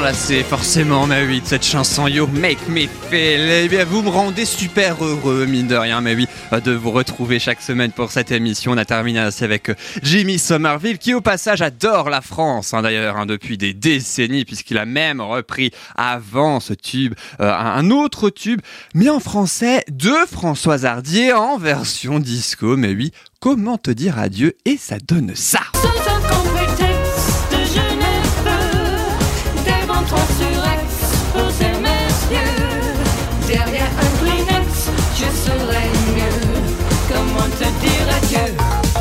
Lasser, 0.00 0.42
forcément, 0.42 1.06
mais 1.06 1.26
oui, 1.26 1.42
cette 1.44 1.64
chanson 1.64 2.06
You 2.06 2.26
Make 2.26 2.68
Me 2.68 2.86
Feel. 3.10 3.64
Eh 3.64 3.68
bien, 3.68 3.84
vous 3.84 4.02
me 4.02 4.08
rendez 4.08 4.44
super 4.44 5.02
heureux, 5.04 5.46
mine 5.46 5.66
de 5.66 5.74
rien, 5.74 6.00
mais 6.00 6.14
oui, 6.14 6.26
de 6.64 6.72
vous 6.72 6.90
retrouver 6.90 7.38
chaque 7.38 7.60
semaine 7.60 7.92
pour 7.92 8.10
cette 8.10 8.30
émission. 8.30 8.72
On 8.72 8.76
a 8.78 8.84
terminé 8.84 9.18
avec 9.18 9.70
Jimmy 10.02 10.38
Somerville, 10.38 10.98
qui 10.98 11.12
au 11.12 11.20
passage 11.20 11.60
adore 11.60 12.08
la 12.08 12.20
France, 12.20 12.72
hein, 12.72 12.82
d'ailleurs, 12.82 13.16
hein, 13.16 13.26
depuis 13.26 13.58
des 13.58 13.74
décennies, 13.74 14.44
puisqu'il 14.44 14.78
a 14.78 14.86
même 14.86 15.20
repris 15.20 15.70
avant 15.96 16.60
ce 16.60 16.72
tube 16.72 17.14
euh, 17.40 17.52
un 17.52 17.90
autre 17.90 18.30
tube, 18.30 18.60
mais 18.94 19.10
en 19.10 19.20
français, 19.20 19.84
de 19.90 20.14
Françoise 20.30 20.86
Hardier 20.86 21.32
en 21.32 21.58
version 21.58 22.18
disco. 22.18 22.76
Mais 22.76 22.94
oui, 22.94 23.12
comment 23.40 23.76
te 23.76 23.90
dire 23.90 24.18
adieu 24.18 24.56
Et 24.64 24.76
ça 24.76 24.98
donne 24.98 25.34
ça. 25.34 25.60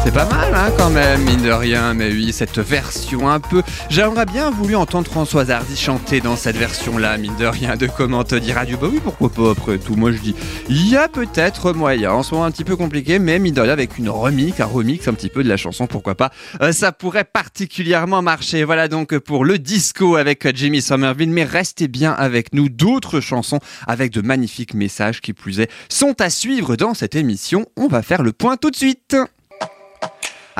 C'est 0.01 0.13
pas 0.13 0.25
mal 0.25 0.55
hein, 0.55 0.71
quand 0.77 0.89
même, 0.89 1.21
mine 1.23 1.41
de 1.43 1.51
rien, 1.51 1.93
mais 1.93 2.09
oui, 2.11 2.31
cette 2.31 2.57
version 2.57 3.29
un 3.29 3.39
peu... 3.39 3.61
J'aimerais 3.89 4.25
bien 4.25 4.49
voulu 4.49 4.75
entendre 4.75 5.07
Françoise 5.07 5.51
Hardy 5.51 5.75
chanter 5.75 6.21
dans 6.21 6.35
cette 6.35 6.55
version-là, 6.55 7.17
mine 7.17 7.35
de 7.37 7.45
rien, 7.45 7.75
de 7.75 7.85
comment 7.85 8.23
te 8.23 8.33
dire 8.35 8.57
adieu. 8.57 8.77
Bah 8.81 8.87
oui, 8.91 8.99
pourquoi 9.03 9.29
pas 9.29 9.51
après 9.51 9.77
tout, 9.77 9.95
moi 9.95 10.11
je 10.11 10.17
dis, 10.17 10.35
il 10.69 10.89
y 10.89 10.95
a 10.95 11.09
peut-être 11.09 11.73
moyen, 11.73 12.13
en 12.13 12.23
ce 12.23 12.33
moment 12.33 12.45
un 12.45 12.51
petit 12.51 12.63
peu 12.63 12.75
compliqué, 12.75 13.19
mais 13.19 13.39
mine 13.39 13.53
de 13.53 13.61
rien, 13.61 13.73
avec 13.73 13.97
une 13.97 14.09
remix, 14.09 14.59
un 14.59 14.65
remix 14.65 15.07
un 15.07 15.13
petit 15.13 15.29
peu 15.29 15.43
de 15.43 15.49
la 15.49 15.57
chanson, 15.57 15.85
pourquoi 15.85 16.15
pas, 16.15 16.31
euh, 16.61 16.71
ça 16.71 16.91
pourrait 16.91 17.25
particulièrement 17.25 18.21
marcher. 18.21 18.63
Voilà 18.63 18.87
donc 18.87 19.17
pour 19.19 19.45
le 19.45 19.59
disco 19.59 20.15
avec 20.15 20.47
Jimmy 20.55 20.81
Somerville, 20.81 21.29
mais 21.29 21.43
restez 21.43 21.87
bien 21.87 22.13
avec 22.13 22.53
nous, 22.53 22.69
d'autres 22.69 23.19
chansons 23.19 23.59
avec 23.85 24.11
de 24.11 24.21
magnifiques 24.21 24.73
messages 24.73 25.21
qui 25.21 25.33
plus 25.33 25.59
est 25.59 25.69
sont 25.89 26.19
à 26.21 26.29
suivre 26.29 26.77
dans 26.77 26.93
cette 26.93 27.15
émission. 27.15 27.65
On 27.75 27.87
va 27.87 28.01
faire 28.01 28.23
le 28.23 28.31
point 28.31 28.55
tout 28.55 28.71
de 28.71 28.75
suite. 28.75 29.15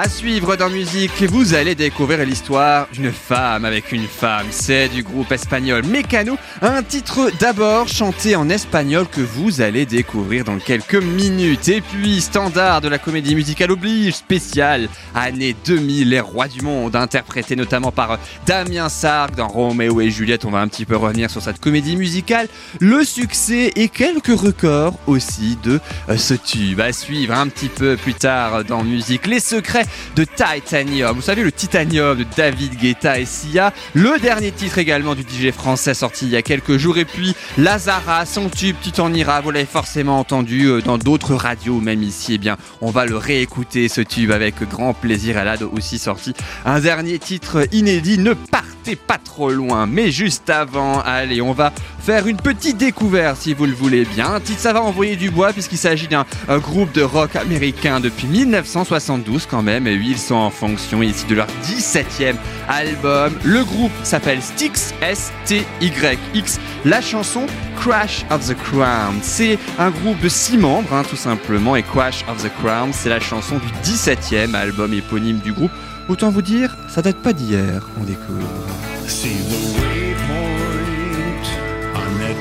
À 0.02 0.08
suivre 0.08 0.56
dans 0.56 0.70
musique, 0.70 1.24
vous 1.24 1.54
allez 1.56 1.76
découvrir 1.76 2.26
l'histoire 2.26 2.88
d'une 2.94 3.12
femme 3.12 3.66
avec 3.66 3.92
une 3.92 4.08
femme. 4.08 4.46
C'est 4.50 4.88
du 4.88 5.04
groupe 5.04 5.30
espagnol 5.30 5.84
Mecano, 5.86 6.38
un 6.62 6.82
titre 6.84 7.30
d'abord 7.38 7.90
chanté 7.90 8.38
en 8.38 8.50
espagnol 8.50 9.08
que 9.12 9.20
vous 9.20 9.60
allez 9.60 9.86
découvrir 9.86 10.46
dans 10.46 10.58
quelques 10.58 10.96
minutes. 10.96 11.68
Et 11.68 11.82
puis, 11.82 12.22
standard 12.22 12.80
de 12.80 12.88
la 12.88 12.98
comédie 12.98 13.36
musicale 13.36 13.72
oblige, 13.72 14.14
spéciale, 14.14 14.88
année 15.14 15.54
2000, 15.66 16.12
les 16.12 16.22
rois 16.22 16.48
du 16.48 16.62
monde, 16.62 16.96
interprété 16.96 17.58
notamment 17.58 17.92
par 17.92 18.20
Damien 18.46 18.88
Sargue 18.88 19.36
dans 19.36 19.50
Roméo 19.50 20.00
et 20.00 20.12
Juliette. 20.12 20.46
On 20.46 20.52
va 20.52 20.62
un 20.62 20.70
petit 20.70 20.86
peu 20.86 20.96
revenir 20.96 21.30
sur 21.30 21.42
cette 21.42 21.60
comédie 21.60 21.98
musicale, 21.98 22.48
le 22.80 23.04
succès 23.04 23.74
et 23.76 23.90
quelques 23.90 24.28
records 24.28 24.98
aussi 25.08 25.58
de 25.62 25.82
euh, 26.08 26.16
ce 26.16 26.36
tube. 26.36 26.80
À 26.80 26.94
suivre 26.94 27.34
un 27.34 27.50
petit 27.50 27.68
peu 27.68 27.98
plus 27.98 28.14
tard 28.14 28.64
dans 28.64 28.86
musique, 28.86 29.28
les 29.28 29.42
secrets 29.42 29.89
de 30.16 30.24
Titanium. 30.24 31.16
Vous 31.16 31.22
savez, 31.22 31.44
le 31.44 31.52
Titanium 31.52 32.18
de 32.18 32.26
David 32.36 32.76
Guetta 32.76 33.20
et 33.20 33.26
Sia. 33.26 33.74
Le 33.94 34.20
dernier 34.20 34.52
titre 34.52 34.78
également 34.78 35.16
du 35.16 35.22
DJ 35.22 35.52
français 35.52 35.94
sorti 35.94 36.26
il 36.26 36.32
y 36.32 36.36
a 36.36 36.42
quelques 36.42 36.78
jours. 36.78 36.98
Et 36.98 37.06
puis 37.06 37.36
Lazara, 37.58 38.26
son 38.26 38.50
tube, 38.50 38.76
tu 38.82 38.92
t'en 38.92 39.14
iras. 39.14 39.42
Vous 39.42 39.52
l'avez 39.52 39.66
forcément 39.66 40.20
entendu 40.20 40.66
euh, 40.66 40.82
dans 40.82 40.98
d'autres 40.98 41.36
radios, 41.36 41.80
même 41.80 42.04
ici. 42.04 42.36
Eh 42.36 42.38
bien, 42.38 42.58
on 42.82 42.92
va 42.92 43.06
le 43.06 43.18
réécouter 43.18 43.88
ce 43.88 44.02
tube 44.02 44.32
avec 44.32 44.56
grand 44.70 44.94
plaisir. 44.94 45.38
Elle 45.38 45.48
a 45.48 45.58
aussi 45.72 46.00
sorti 46.00 46.34
un 46.66 46.80
dernier 46.80 47.20
titre 47.20 47.68
inédit. 47.72 48.18
Ne 48.18 48.34
partez 48.34 48.79
pas 48.96 49.18
trop 49.18 49.52
loin. 49.52 49.86
Mais 49.86 50.12
juste 50.12 50.50
avant, 50.50 51.02
allez, 51.02 51.42
on 51.42 51.54
va 51.54 51.72
faire 52.00 52.28
une 52.28 52.38
petite 52.38 52.78
découverte 52.78 53.42
si 53.42 53.54
vous 53.54 53.66
le 53.66 53.74
voulez 53.74 54.06
bien. 54.06 54.40
Titre, 54.40 54.60
ça 54.60 54.74
va 54.74 54.82
envoyer 54.82 55.16
du 55.16 55.30
bois 55.30 55.54
puisqu'il 55.54 55.78
s'agit 55.78 56.08
d'un 56.08 56.26
groupe 56.60 56.92
de 56.92 57.02
rock 57.02 57.36
américain 57.36 58.00
depuis 58.00 58.28
1972 58.28 59.48
quand 59.50 59.62
même. 59.62 59.88
Et 59.88 59.96
oui, 59.96 60.10
ils 60.12 60.18
sont 60.18 60.36
en 60.36 60.50
fonction 60.50 61.02
ici 61.02 61.26
de 61.28 61.36
leur 61.36 61.48
17e 61.64 62.36
album. 62.68 63.34
Le 63.44 63.64
groupe 63.64 63.92
s'appelle 64.04 64.42
Styx, 64.42 64.94
S-T-Y-X. 65.02 66.60
La 66.86 67.02
chanson 67.02 67.46
Crash 67.80 68.26
of 68.30 68.48
the 68.48 68.56
Crown. 68.56 69.20
C'est 69.22 69.58
un 69.78 69.90
groupe 69.90 70.20
de 70.20 70.30
6 70.30 70.58
membres, 70.58 70.94
hein, 70.94 71.04
tout 71.10 71.16
simplement. 71.16 71.76
Et 71.76 71.84
Crash 71.84 72.26
of 72.30 72.44
the 72.44 72.52
Crown, 72.62 72.92
c'est 72.92 73.10
la 73.10 73.20
chanson 73.20 73.58
du 73.58 73.90
17e 73.90 74.54
album 74.54 74.94
éponyme 74.94 75.40
du 75.40 75.54
groupe. 75.54 75.72
Autant 76.10 76.32
vous 76.32 76.42
dire, 76.42 76.76
ça 76.88 77.04
date 77.04 77.18
pas 77.18 77.34
d'hier, 77.34 77.88
on 78.02 78.04
découvre. 78.04 78.50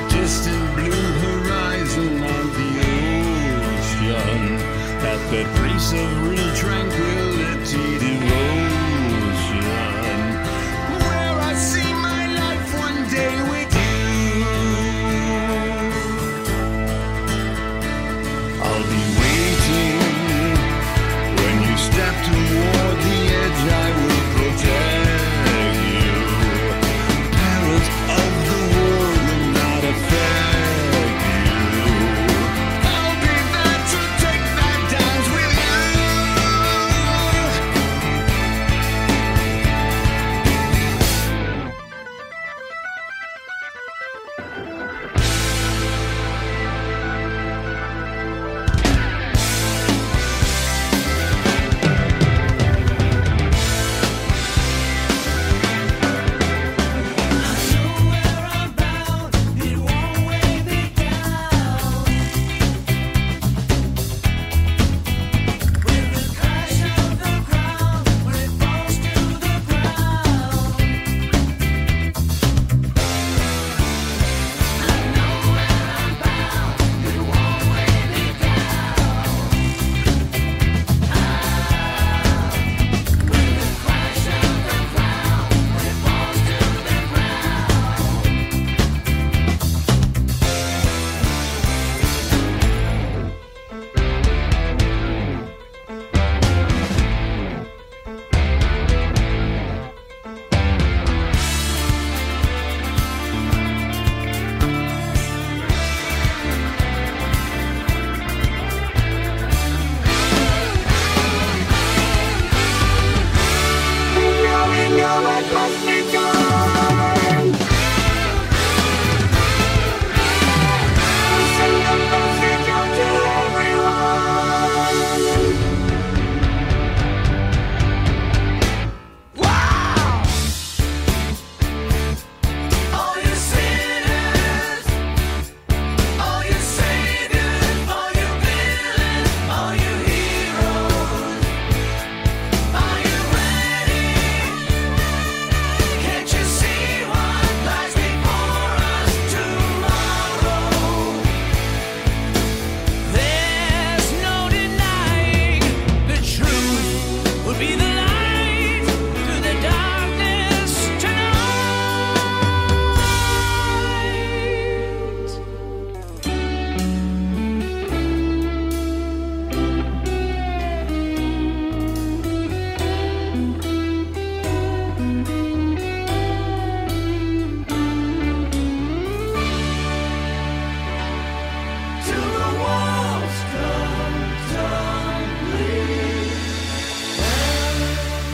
distant 0.09 0.51
blue 0.75 0.91
horizon 1.23 2.21
of 2.23 2.47
the 2.57 2.71
ocean 3.65 4.59
at 5.01 5.19
the 5.31 5.43
place 5.55 5.93
of 5.93 6.28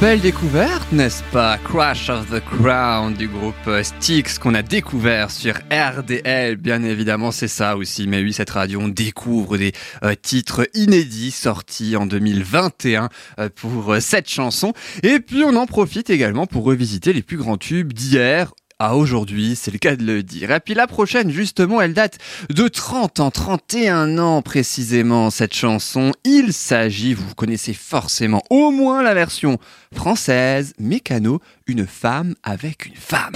Belle 0.06 0.22
découverte, 0.22 0.92
n'est-ce 0.92 1.24
pas? 1.32 1.58
Crash 1.58 2.12
of 2.12 2.30
the 2.30 2.40
Crown 2.40 3.16
du 3.16 3.28
groupe 3.28 3.56
Styx 3.82 4.38
qu'on 4.38 4.54
a 4.54 4.62
découvert 4.62 5.32
sur 5.32 5.56
RDL, 5.72 6.58
bien 6.58 6.84
évidemment 6.84 7.32
c'est 7.32 7.48
ça 7.48 7.76
aussi, 7.76 8.06
mais 8.06 8.22
oui 8.22 8.32
cette 8.32 8.52
radio 8.52 8.82
on 8.82 8.88
découvre 8.88 9.58
des 9.58 9.72
euh, 10.04 10.14
titres 10.14 10.70
inédits 10.76 11.32
sortis 11.32 11.96
en 11.96 12.06
2021 12.06 13.10
euh, 13.40 13.50
pour 13.50 13.94
euh, 13.94 14.00
cette 14.00 14.30
chanson. 14.30 14.74
Et 15.02 15.20
puis 15.20 15.44
on 15.44 15.56
en 15.56 15.66
profite 15.66 16.12
également 16.12 16.46
pour 16.46 16.66
revisiter 16.66 17.12
les 17.12 17.24
plus 17.24 17.38
grands 17.38 17.58
tubes 17.58 17.92
d'hier 17.92 18.54
aujourd'hui, 18.80 19.56
c'est 19.56 19.72
le 19.72 19.78
cas 19.78 19.96
de 19.96 20.04
le 20.04 20.24
dire. 20.24 20.52
Et 20.52 20.60
puis 20.60 20.74
la 20.74 20.88
prochaine, 20.88 21.32
justement, 21.32 21.82
elle 21.82 21.94
date 21.94 22.18
de 22.50 22.68
30 22.68 23.20
ans, 23.20 23.32
31 23.32 24.18
ans 24.18 24.42
précisément, 24.42 25.30
cette 25.30 25.54
chanson. 25.54 26.12
Il 26.24 26.54
s'agit, 26.54 27.14
vous 27.14 27.36
connaissez 27.36 27.74
forcément 27.74 28.42
au 28.50 28.72
moins 28.72 29.02
la 29.02 29.14
version 29.14 29.58
française, 29.94 30.74
Mécano, 30.80 31.42
une 31.68 31.88
femme 31.88 32.36
avec 32.44 32.86
une 32.86 32.96
femme. 32.96 33.34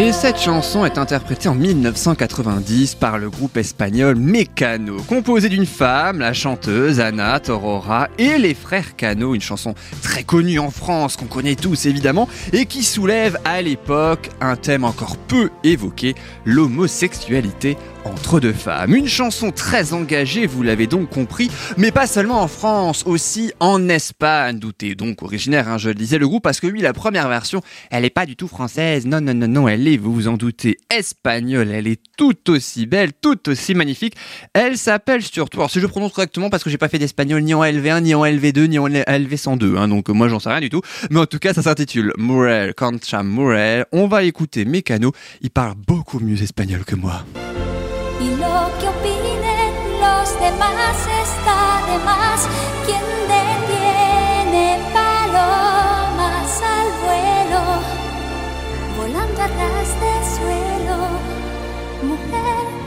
Et 0.00 0.12
cette 0.12 0.38
chanson 0.38 0.86
est 0.86 0.96
interprétée 0.96 1.50
en 1.50 1.54
1990 1.54 2.94
par 2.94 3.18
le 3.18 3.28
groupe 3.28 3.58
espagnol 3.58 4.16
Mecano, 4.16 4.96
composé 5.02 5.50
d'une 5.50 5.66
femme, 5.66 6.20
la 6.20 6.32
chanteuse 6.32 7.00
Ana 7.00 7.38
Torora, 7.38 8.08
et 8.16 8.38
les 8.38 8.54
frères 8.54 8.96
Cano, 8.96 9.34
une 9.34 9.42
chanson 9.42 9.74
très 10.02 10.22
connue 10.22 10.58
en 10.58 10.70
France, 10.70 11.18
qu'on 11.18 11.26
connaît 11.26 11.54
tous 11.54 11.84
évidemment, 11.84 12.30
et 12.54 12.64
qui 12.64 12.82
soulève 12.82 13.38
à 13.44 13.60
l'époque 13.60 14.30
un 14.40 14.56
thème 14.56 14.84
encore 14.84 15.18
peu 15.18 15.50
évoqué, 15.64 16.14
l'homosexualité 16.46 17.76
entre 18.04 18.40
deux 18.40 18.52
femmes. 18.52 18.94
Une 18.94 19.08
chanson 19.08 19.50
très 19.50 19.92
engagée, 19.92 20.46
vous 20.46 20.62
l'avez 20.62 20.86
donc 20.86 21.10
compris, 21.10 21.50
mais 21.76 21.90
pas 21.90 22.06
seulement 22.06 22.42
en 22.42 22.48
France, 22.48 23.02
aussi 23.06 23.52
en 23.60 23.88
Espagne, 23.88 24.58
doutez 24.58 24.94
donc 24.94 25.22
originaire, 25.22 25.68
hein, 25.68 25.78
je 25.78 25.88
le 25.88 25.94
disais, 25.94 26.18
le 26.18 26.28
groupe, 26.28 26.42
parce 26.42 26.60
que 26.60 26.66
oui, 26.66 26.80
la 26.80 26.92
première 26.92 27.28
version, 27.28 27.60
elle 27.90 28.04
est 28.04 28.10
pas 28.10 28.26
du 28.26 28.36
tout 28.36 28.48
française, 28.48 29.06
non, 29.06 29.20
non, 29.20 29.34
non, 29.34 29.48
non, 29.48 29.68
elle 29.68 29.86
est, 29.88 29.96
vous 29.96 30.12
vous 30.12 30.28
en 30.28 30.36
doutez, 30.36 30.78
espagnole, 30.96 31.70
elle 31.70 31.86
est 31.86 32.00
tout 32.16 32.50
aussi 32.50 32.86
belle, 32.86 33.12
tout 33.12 33.48
aussi 33.48 33.74
magnifique, 33.74 34.14
elle 34.54 34.76
s'appelle 34.78 35.22
surtout, 35.22 35.58
alors 35.58 35.70
si 35.70 35.80
je 35.80 35.86
prononce 35.86 36.12
correctement, 36.12 36.50
parce 36.50 36.64
que 36.64 36.70
j'ai 36.70 36.78
pas 36.78 36.88
fait 36.88 36.98
d'espagnol 36.98 37.42
ni 37.42 37.54
en 37.54 37.62
LV1, 37.62 38.02
ni 38.02 38.14
en 38.14 38.24
LV2, 38.24 38.66
ni 38.66 38.78
en 38.78 38.88
LV102, 38.88 39.76
hein, 39.76 39.88
donc 39.88 40.08
moi 40.08 40.28
j'en 40.28 40.40
sais 40.40 40.50
rien 40.50 40.60
du 40.60 40.70
tout, 40.70 40.82
mais 41.10 41.20
en 41.20 41.26
tout 41.26 41.38
cas 41.38 41.54
ça 41.54 41.62
s'intitule 41.62 42.12
Murel 42.18 42.74
Concha 42.74 43.22
Murel, 43.22 43.86
on 43.92 44.06
va 44.06 44.22
écouter 44.22 44.64
Mécano, 44.64 45.12
il 45.40 45.50
parle 45.50 45.74
beaucoup 45.86 46.20
mieux 46.20 46.40
espagnol 46.42 46.84
que 46.84 46.94
moi. 46.94 47.24
Y 48.20 48.36
lo 48.36 48.70
que 48.78 48.88
opinen 48.88 49.72
los 50.00 50.40
demás 50.40 50.96
está 51.24 51.80
de 51.90 51.98
más. 52.04 52.46
Quien 52.84 53.04
detiene 53.28 54.78
palomas 54.92 56.62
al 56.76 56.88
vuelo, 57.04 57.62
volando 58.98 59.42
a 59.42 59.46
ras 59.46 59.90
de 60.02 60.14
suelo, 60.36 60.98
mujer. 62.02 62.79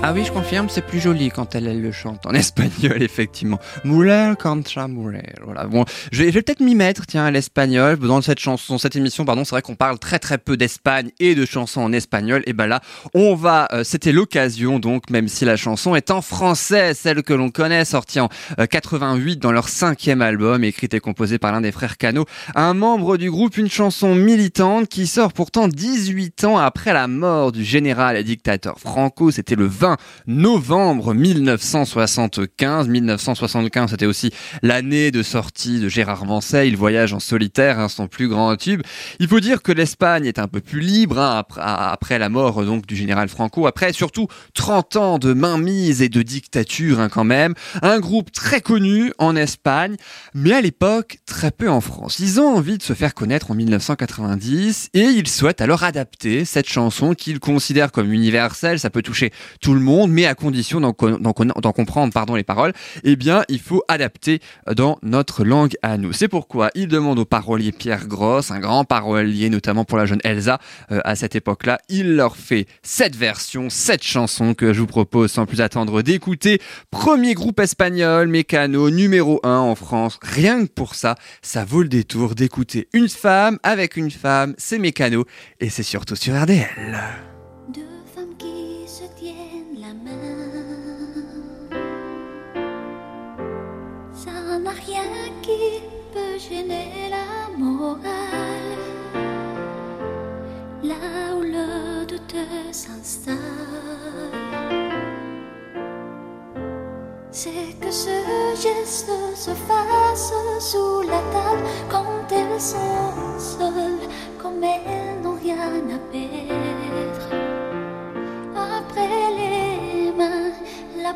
Ah 0.00 0.12
oui, 0.14 0.24
je 0.24 0.30
confirme, 0.30 0.68
c'est 0.68 0.86
plus 0.86 1.00
joli 1.00 1.28
quand 1.28 1.56
elle, 1.56 1.66
elle 1.66 1.82
le 1.82 1.90
chante 1.90 2.24
en 2.24 2.30
espagnol, 2.34 3.02
effectivement. 3.02 3.58
Muller 3.84 4.34
contra 4.40 4.86
muller. 4.86 5.34
Voilà. 5.44 5.66
Bon, 5.66 5.84
je 6.12 6.22
vais, 6.22 6.30
vais 6.30 6.40
peut-être 6.40 6.60
m'y 6.60 6.76
mettre, 6.76 7.04
tiens, 7.04 7.24
à 7.24 7.30
l'espagnol. 7.32 7.98
Dans 7.98 8.22
cette 8.22 8.38
chanson, 8.38 8.78
cette 8.78 8.94
émission, 8.94 9.24
pardon, 9.24 9.44
c'est 9.44 9.50
vrai 9.50 9.62
qu'on 9.62 9.74
parle 9.74 9.98
très 9.98 10.20
très 10.20 10.38
peu 10.38 10.56
d'Espagne 10.56 11.10
et 11.18 11.34
de 11.34 11.44
chansons 11.44 11.80
en 11.80 11.92
espagnol. 11.92 12.42
Et 12.46 12.52
ben 12.52 12.68
là, 12.68 12.80
on 13.12 13.34
va, 13.34 13.66
euh, 13.72 13.82
c'était 13.82 14.12
l'occasion, 14.12 14.78
donc, 14.78 15.10
même 15.10 15.26
si 15.26 15.44
la 15.44 15.56
chanson 15.56 15.96
est 15.96 16.12
en 16.12 16.22
français, 16.22 16.94
celle 16.94 17.24
que 17.24 17.34
l'on 17.34 17.50
connaît, 17.50 17.84
sortie 17.84 18.20
en 18.20 18.28
euh, 18.60 18.66
88 18.66 19.38
dans 19.38 19.52
leur 19.52 19.68
cinquième 19.68 20.22
album, 20.22 20.62
écrite 20.62 20.94
et 20.94 21.00
composée 21.00 21.38
par 21.38 21.50
l'un 21.50 21.60
des 21.60 21.72
frères 21.72 21.96
Cano, 21.96 22.24
un 22.54 22.72
membre 22.72 23.16
du 23.16 23.32
groupe, 23.32 23.56
une 23.56 23.70
chanson 23.70 24.14
militante 24.14 24.88
qui 24.88 25.08
sort 25.08 25.32
pourtant 25.32 25.66
18 25.66 26.44
ans 26.44 26.56
après 26.56 26.92
la 26.92 27.08
mort 27.08 27.50
du 27.50 27.64
général 27.64 28.16
et 28.16 28.22
dictateur 28.22 28.78
Franco. 28.78 29.32
C'était 29.32 29.56
le 29.56 29.66
20 29.66 29.87
novembre 30.26 31.14
1975. 31.14 32.88
1975, 32.88 33.90
c'était 33.90 34.06
aussi 34.06 34.30
l'année 34.62 35.10
de 35.10 35.22
sortie 35.22 35.80
de 35.80 35.88
Gérard 35.88 36.26
Manset. 36.26 36.68
Il 36.68 36.76
voyage 36.76 37.12
en 37.12 37.20
solitaire, 37.20 37.78
hein, 37.78 37.88
son 37.88 38.08
plus 38.08 38.28
grand 38.28 38.56
tube. 38.56 38.82
Il 39.20 39.28
faut 39.28 39.40
dire 39.40 39.62
que 39.62 39.72
l'Espagne 39.72 40.26
est 40.26 40.38
un 40.38 40.48
peu 40.48 40.60
plus 40.60 40.80
libre 40.80 41.18
hein, 41.18 41.44
après, 41.56 42.18
la 42.18 42.28
mort 42.28 42.64
donc 42.64 42.86
du 42.86 42.96
général 42.96 43.28
Franco. 43.28 43.66
Après 43.66 43.92
surtout 43.92 44.28
30 44.54 44.96
ans 44.96 45.18
de 45.18 45.32
mainmise 45.32 46.02
et 46.02 46.08
de 46.08 46.22
dictature 46.22 47.00
hein, 47.00 47.08
quand 47.08 47.24
même. 47.24 47.54
Un 47.82 48.00
groupe 48.00 48.32
très 48.32 48.60
connu 48.60 49.12
en 49.18 49.36
Espagne, 49.36 49.96
mais 50.34 50.52
à 50.52 50.60
l'époque 50.60 51.18
très 51.26 51.50
peu 51.50 51.68
en 51.70 51.80
France. 51.80 52.18
Ils 52.18 52.40
ont 52.40 52.56
envie 52.56 52.78
de 52.78 52.82
se 52.82 52.92
faire 52.92 53.14
connaître 53.14 53.50
en 53.50 53.54
1990 53.54 54.90
et 54.94 55.00
ils 55.00 55.28
souhaitent 55.28 55.60
alors 55.60 55.82
adapter 55.82 56.44
cette 56.44 56.68
chanson 56.68 57.14
qu'ils 57.14 57.40
considèrent 57.40 57.92
comme 57.92 58.12
universelle. 58.12 58.78
Ça 58.78 58.90
peut 58.90 59.02
toucher 59.02 59.32
tout 59.60 59.74
le 59.74 59.77
monde, 59.84 60.10
mais 60.10 60.26
à 60.26 60.34
condition 60.34 60.80
d'en 60.80 60.92
comprendre 60.92 62.12
pardon 62.12 62.34
les 62.34 62.44
paroles. 62.44 62.72
Eh 63.04 63.16
bien, 63.16 63.42
il 63.48 63.60
faut 63.60 63.82
adapter 63.88 64.40
dans 64.74 64.98
notre 65.02 65.44
langue 65.44 65.74
à 65.82 65.96
nous. 65.96 66.12
C'est 66.12 66.28
pourquoi 66.28 66.70
ils 66.74 66.88
demandent 66.88 67.18
au 67.18 67.24
parolier 67.24 67.72
Pierre 67.72 68.06
Gross, 68.06 68.50
un 68.50 68.60
grand 68.60 68.84
parolier 68.84 69.50
notamment 69.50 69.84
pour 69.84 69.98
la 69.98 70.06
jeune 70.06 70.20
Elsa 70.24 70.58
euh, 70.90 71.00
à 71.04 71.16
cette 71.16 71.36
époque-là, 71.36 71.78
il 71.88 72.16
leur 72.16 72.36
fait 72.36 72.66
cette 72.82 73.16
version, 73.16 73.70
cette 73.70 74.02
chanson 74.02 74.54
que 74.54 74.72
je 74.72 74.80
vous 74.80 74.86
propose 74.86 75.32
sans 75.32 75.46
plus 75.46 75.60
attendre 75.60 76.02
d'écouter. 76.02 76.60
Premier 76.90 77.34
groupe 77.34 77.60
espagnol, 77.60 78.28
Mécano, 78.28 78.90
numéro 78.90 79.40
1 79.42 79.56
en 79.58 79.74
France. 79.74 80.18
Rien 80.22 80.66
que 80.66 80.70
pour 80.70 80.94
ça, 80.94 81.16
ça 81.42 81.64
vaut 81.64 81.82
le 81.82 81.88
détour 81.88 82.34
d'écouter 82.34 82.88
une 82.92 83.08
femme 83.08 83.58
avec 83.62 83.96
une 83.96 84.10
femme, 84.10 84.54
c'est 84.58 84.78
Mécano 84.78 85.24
et 85.60 85.70
c'est 85.70 85.82
surtout 85.82 86.16
sur 86.16 86.40
RDL. 86.40 87.37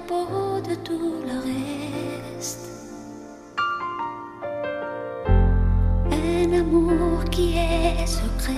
Peau 0.07 0.61
de 0.69 0.75
tout 0.75 1.15
le 1.27 2.39
reste. 2.39 2.72
Un 6.45 6.53
amour 6.55 7.23
qui 7.31 7.57
est 7.57 8.05
secret. 8.05 8.53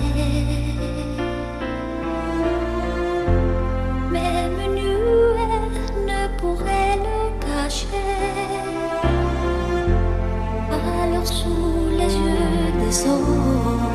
Même 4.11 4.59
nu, 4.73 4.93
elle 5.51 5.69
ne 6.09 6.21
pourrait 6.39 6.97
le 7.07 7.19
cacher. 7.45 8.09
Alors 10.71 11.27
sous 11.27 11.89
les 11.91 12.11
yeux 12.23 12.71
des 12.79 12.97
autres, 13.07 13.94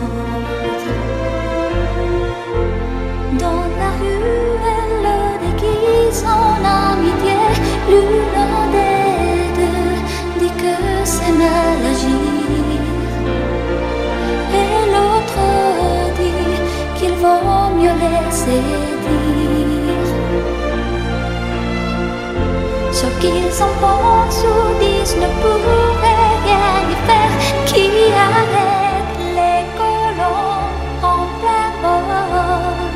Ce 22.93 23.07
qu'ils 23.21 23.63
en 23.63 23.73
pensent 23.81 24.45
ou 24.45 24.49
disent 24.81 25.17
ne 25.17 25.29
pourrait 25.41 26.37
rien 26.45 26.71
y 26.91 26.97
faire. 27.07 27.35
Qui 27.67 27.87
arrête 28.27 29.19
les 29.39 29.63
colons 29.79 30.67
en 31.03 31.21
plein 31.41 31.71
vol 31.83 32.91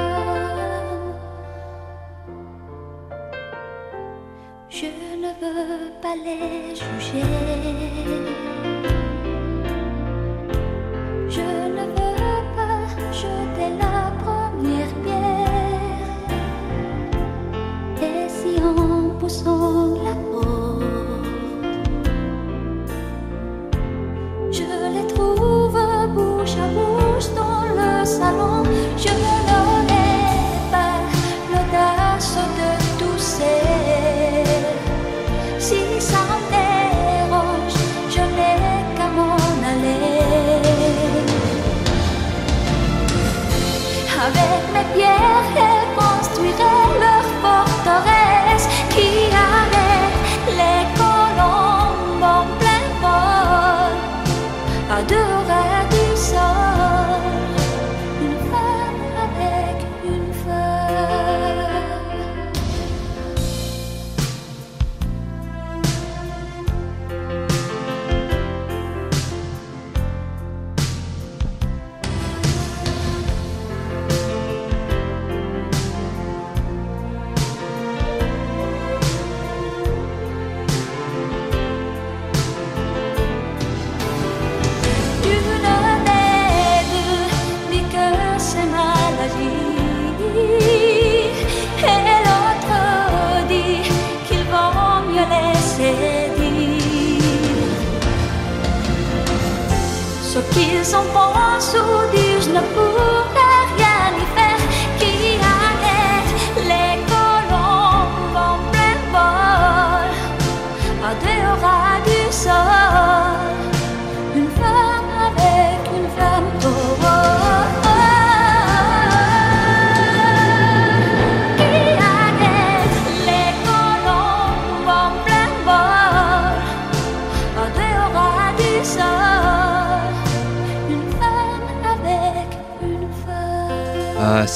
Je 4.68 4.88
ne 5.22 5.30
veux 5.40 5.90
pas 6.02 6.16
les 6.24 6.67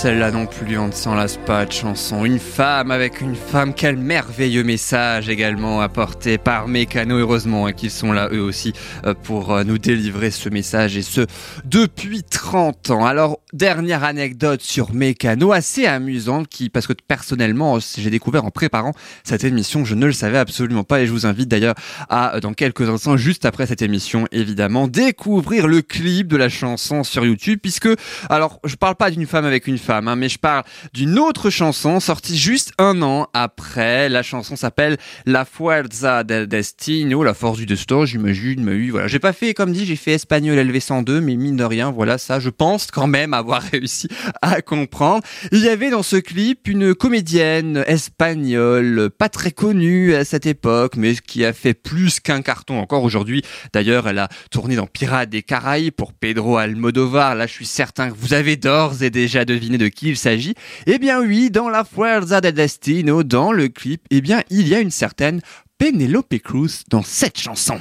celle-là 0.03 0.33
plus, 0.33 0.52
on 0.83 0.89
ne 0.89 0.93
s'en 0.93 1.17
pas 1.47 1.65
de 1.65 1.71
chanson. 1.71 2.25
Une 2.25 2.41
femme 2.41 2.91
avec 2.91 3.21
une 3.21 3.37
femme, 3.37 3.73
quel 3.73 3.97
merveilleux 3.97 4.65
message 4.65 5.29
également 5.29 5.81
apporté 5.81 6.39
par 6.39 6.67
Mécano, 6.67 7.19
heureusement 7.19 7.67
hein, 7.67 7.73
qu'ils 7.73 7.91
sont 7.93 8.13
là 8.13 8.29
eux 8.33 8.41
aussi 8.41 8.73
euh, 9.07 9.15
pour 9.15 9.53
euh, 9.53 9.63
nous 9.63 9.79
délivrer 9.79 10.33
ce 10.33 10.49
message 10.49 10.97
et 10.97 11.03
ce 11.03 11.27
depuis 11.65 12.25
30 12.25 12.91
ans. 12.91 13.07
Alors, 13.07 13.39
dernière 13.53 14.03
anecdote 14.03 14.61
sur 14.61 14.93
Mécano, 14.93 15.53
assez 15.53 15.87
amusante 15.87 16.49
qui, 16.49 16.69
parce 16.69 16.89
que 16.89 16.95
personnellement, 17.07 17.79
j'ai 17.81 18.11
découvert 18.11 18.45
en 18.45 18.51
préparant 18.51 18.93
cette 19.23 19.45
émission, 19.45 19.85
je 19.85 19.95
ne 19.95 20.07
le 20.07 20.13
savais 20.13 20.39
absolument 20.39 20.85
pas 20.85 21.03
et 21.03 21.07
je 21.07 21.13
vous 21.13 21.27
invite 21.27 21.49
d'ailleurs 21.49 21.77
à, 22.09 22.37
euh, 22.37 22.41
dans 22.41 22.55
quelques 22.55 22.89
instants, 22.89 23.17
juste 23.17 23.45
après 23.45 23.67
cette 23.67 23.83
émission, 23.83 24.27
évidemment, 24.33 24.89
découvrir 24.89 25.69
le 25.69 25.83
clip 25.83 26.27
de 26.27 26.37
la 26.37 26.49
chanson 26.49 27.05
sur 27.05 27.25
YouTube 27.25 27.61
puisque, 27.63 27.89
alors, 28.29 28.59
je 28.65 28.75
parle 28.75 28.97
pas 28.97 29.11
d'une 29.11 29.27
femme 29.27 29.45
avec 29.45 29.69
une 29.69 29.79
femme, 29.79 30.09
hein, 30.09 30.17
mais 30.17 30.29
je 30.29 30.39
parle 30.39 30.65
d'une 30.93 31.19
autre 31.19 31.51
chanson 31.51 32.01
sortie 32.01 32.39
juste 32.39 32.73
un 32.79 33.03
an 33.03 33.29
après. 33.35 34.09
La 34.09 34.23
chanson 34.23 34.57
s'appelle 34.57 34.97
La 35.27 35.45
Fuerza 35.45 36.25
del 36.25 36.47
Destino, 36.47 37.23
la 37.23 37.35
force 37.35 37.59
du 37.59 37.67
destin, 37.67 38.05
j'imagine. 38.05 38.63
Mais 38.63 38.73
oui, 38.73 38.91
voilà. 38.91 39.09
J'ai 39.09 39.19
pas 39.19 39.33
fait, 39.33 39.55
comme 39.55 39.73
dit, 39.73 39.87
j'ai 39.87 39.97
fait 39.97 40.13
espagnol 40.13 40.59
LV102, 40.59 41.21
mais 41.21 41.37
mine 41.37 41.57
de 41.57 41.65
rien, 41.65 41.91
voilà, 41.91 42.19
ça, 42.19 42.41
je 42.41 42.51
pense 42.51 42.87
quand 42.91 43.07
même 43.07 43.35
avoir 43.35 43.63
réussi 43.73 44.09
à 44.41 44.63
comprendre. 44.63 45.23
Il 45.51 45.61
y 45.61 45.69
avait 45.69 45.91
dans 45.91 46.03
ce 46.03 46.17
clip 46.17 46.69
une 46.69 46.95
comédienne 46.95 47.85
espagnole, 47.87 49.11
pas 49.17 49.29
très 49.29 49.51
connue 49.51 50.15
à 50.15 50.25
cette 50.25 50.47
époque, 50.47 50.97
mais 50.97 51.15
qui 51.15 51.45
a 51.45 51.53
fait 51.53 51.75
plus 51.75 52.21
qu'un 52.21 52.43
carton 52.43 52.79
encore 52.79 53.03
aujourd'hui. 53.03 53.43
D'ailleurs, 53.73 54.09
elle 54.09 54.19
a 54.19 54.29
tourné 54.51 54.77
dans 54.77 54.87
Pirates 54.87 55.31
des 55.31 55.43
Caraïbes 55.43 55.95
pour 55.95 56.13
Pedro 56.13 56.57
Almodovar. 56.57 57.35
Là, 57.35 57.47
je 57.47 57.53
suis 57.53 57.67
certain 57.67 58.11
que 58.11 58.17
vous 58.17 58.35
avez 58.35 58.57
d'ores 58.57 59.03
et 59.03 59.11
déjà 59.11 59.45
deviné 59.45 59.79
de 59.79 59.89
qui 59.89 60.09
il 60.09 60.17
s'agit. 60.17 60.55
Eh 60.87 60.99
bien 60.99 61.21
oui, 61.21 61.51
dans 61.51 61.69
La 61.69 61.85
Fuerza 61.85 62.41
del 62.41 62.55
Destino, 62.55 63.23
dans 63.23 63.53
le 63.53 63.69
clip, 63.69 64.03
eh 64.11 64.21
bien, 64.21 64.43
il 64.51 64.69
y 64.69 64.75
a 64.75 64.81
une 64.81 64.91
certaine 64.91 65.41
Penelope 65.79 66.39
Cruz 66.39 66.85
dans 66.89 67.03
cette 67.03 67.39
chanson. 67.39 67.79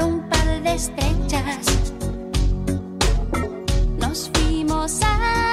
Un 0.00 0.20
par 0.28 0.46
de 0.62 0.74
estrellas. 0.74 1.92
Nos 3.98 4.30
fuimos 4.32 5.02
a. 5.02 5.45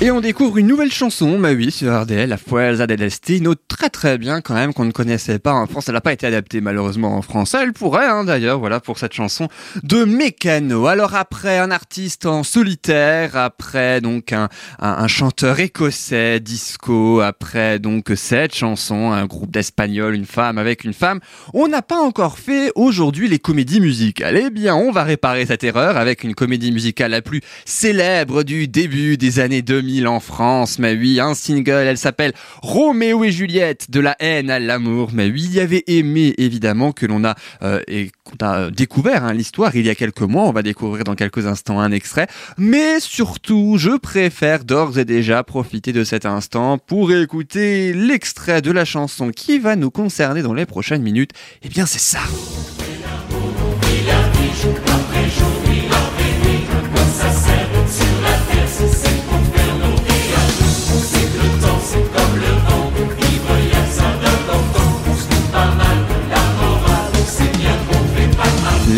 Et 0.00 0.12
on 0.12 0.20
découvre 0.20 0.58
une 0.58 0.68
nouvelle 0.68 0.92
chanson, 0.92 1.40
bah 1.40 1.50
oui, 1.56 1.72
sur 1.72 1.92
RDL, 1.92 2.28
La 2.28 2.36
Fuerza 2.36 2.86
del 2.86 2.98
Destino, 2.98 3.56
très 3.56 3.90
très 3.90 4.16
bien 4.16 4.40
quand 4.40 4.54
même, 4.54 4.72
qu'on 4.72 4.84
ne 4.84 4.92
connaissait 4.92 5.40
pas 5.40 5.52
en 5.52 5.66
France. 5.66 5.88
Elle 5.88 5.94
n'a 5.94 6.00
pas 6.00 6.12
été 6.12 6.24
adaptée 6.24 6.60
malheureusement 6.60 7.16
en 7.16 7.22
français. 7.22 7.58
Elle 7.62 7.72
pourrait, 7.72 8.06
hein, 8.06 8.22
d'ailleurs, 8.22 8.60
voilà, 8.60 8.78
pour 8.78 8.96
cette 8.96 9.12
chanson 9.12 9.48
de 9.82 10.04
Mécano. 10.04 10.86
Alors 10.86 11.16
après, 11.16 11.58
un 11.58 11.72
artiste 11.72 12.26
en 12.26 12.44
solitaire, 12.44 13.36
après 13.36 14.00
donc 14.00 14.32
un, 14.32 15.08
chanteur 15.08 15.58
écossais, 15.58 16.38
disco, 16.38 17.20
après 17.20 17.80
donc 17.80 18.12
cette 18.14 18.54
chanson, 18.54 19.10
un 19.10 19.26
groupe 19.26 19.50
d'Espagnols, 19.50 20.14
une 20.14 20.26
femme 20.26 20.58
avec 20.58 20.84
une 20.84 20.94
femme, 20.94 21.18
on 21.54 21.66
n'a 21.66 21.82
pas 21.82 21.98
encore 21.98 22.38
fait 22.38 22.70
aujourd'hui 22.76 23.26
les 23.26 23.40
comédies 23.40 23.80
musicales. 23.80 24.36
Eh 24.36 24.50
bien, 24.50 24.76
on 24.76 24.92
va 24.92 25.02
réparer 25.02 25.44
cette 25.46 25.64
erreur 25.64 25.96
avec 25.96 26.22
une 26.22 26.36
comédie 26.36 26.70
musicale 26.70 27.10
la 27.10 27.20
plus 27.20 27.40
célèbre 27.64 28.44
du 28.44 28.68
début 28.68 29.16
des 29.16 29.40
années 29.40 29.62
2000 29.62 29.87
en 30.06 30.20
France. 30.20 30.78
Mais 30.78 30.94
oui, 30.94 31.20
un 31.20 31.34
single, 31.34 31.86
elle 31.86 31.98
s'appelle 31.98 32.32
Roméo 32.62 33.24
et 33.24 33.32
Juliette, 33.32 33.90
de 33.90 34.00
la 34.00 34.16
haine 34.20 34.50
à 34.50 34.58
l'amour. 34.58 35.10
Mais 35.12 35.26
oui, 35.30 35.44
il 35.44 35.54
y 35.54 35.60
avait 35.60 35.84
aimé 35.86 36.34
évidemment 36.38 36.92
que 36.92 37.06
l'on 37.06 37.24
a, 37.24 37.34
euh, 37.62 37.80
qu'on 38.24 38.44
a 38.44 38.70
découvert 38.70 39.24
hein, 39.24 39.32
l'histoire 39.32 39.74
il 39.74 39.86
y 39.86 39.90
a 39.90 39.94
quelques 39.94 40.20
mois. 40.20 40.44
On 40.44 40.52
va 40.52 40.62
découvrir 40.62 41.04
dans 41.04 41.14
quelques 41.14 41.46
instants 41.46 41.80
un 41.80 41.92
extrait. 41.92 42.26
Mais 42.58 43.00
surtout, 43.00 43.76
je 43.78 43.96
préfère 43.96 44.64
d'ores 44.64 44.98
et 44.98 45.04
déjà 45.04 45.42
profiter 45.42 45.92
de 45.92 46.04
cet 46.04 46.26
instant 46.26 46.78
pour 46.78 47.12
écouter 47.12 47.92
l'extrait 47.92 48.62
de 48.62 48.70
la 48.70 48.84
chanson 48.84 49.30
qui 49.30 49.58
va 49.58 49.76
nous 49.76 49.90
concerner 49.90 50.42
dans 50.42 50.54
les 50.54 50.66
prochaines 50.66 51.02
minutes. 51.02 51.30
Eh 51.62 51.68
bien, 51.68 51.86
c'est 51.86 51.98
ça. 51.98 52.20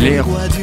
les 0.01 0.21
rois 0.21 0.49
du 0.49 0.60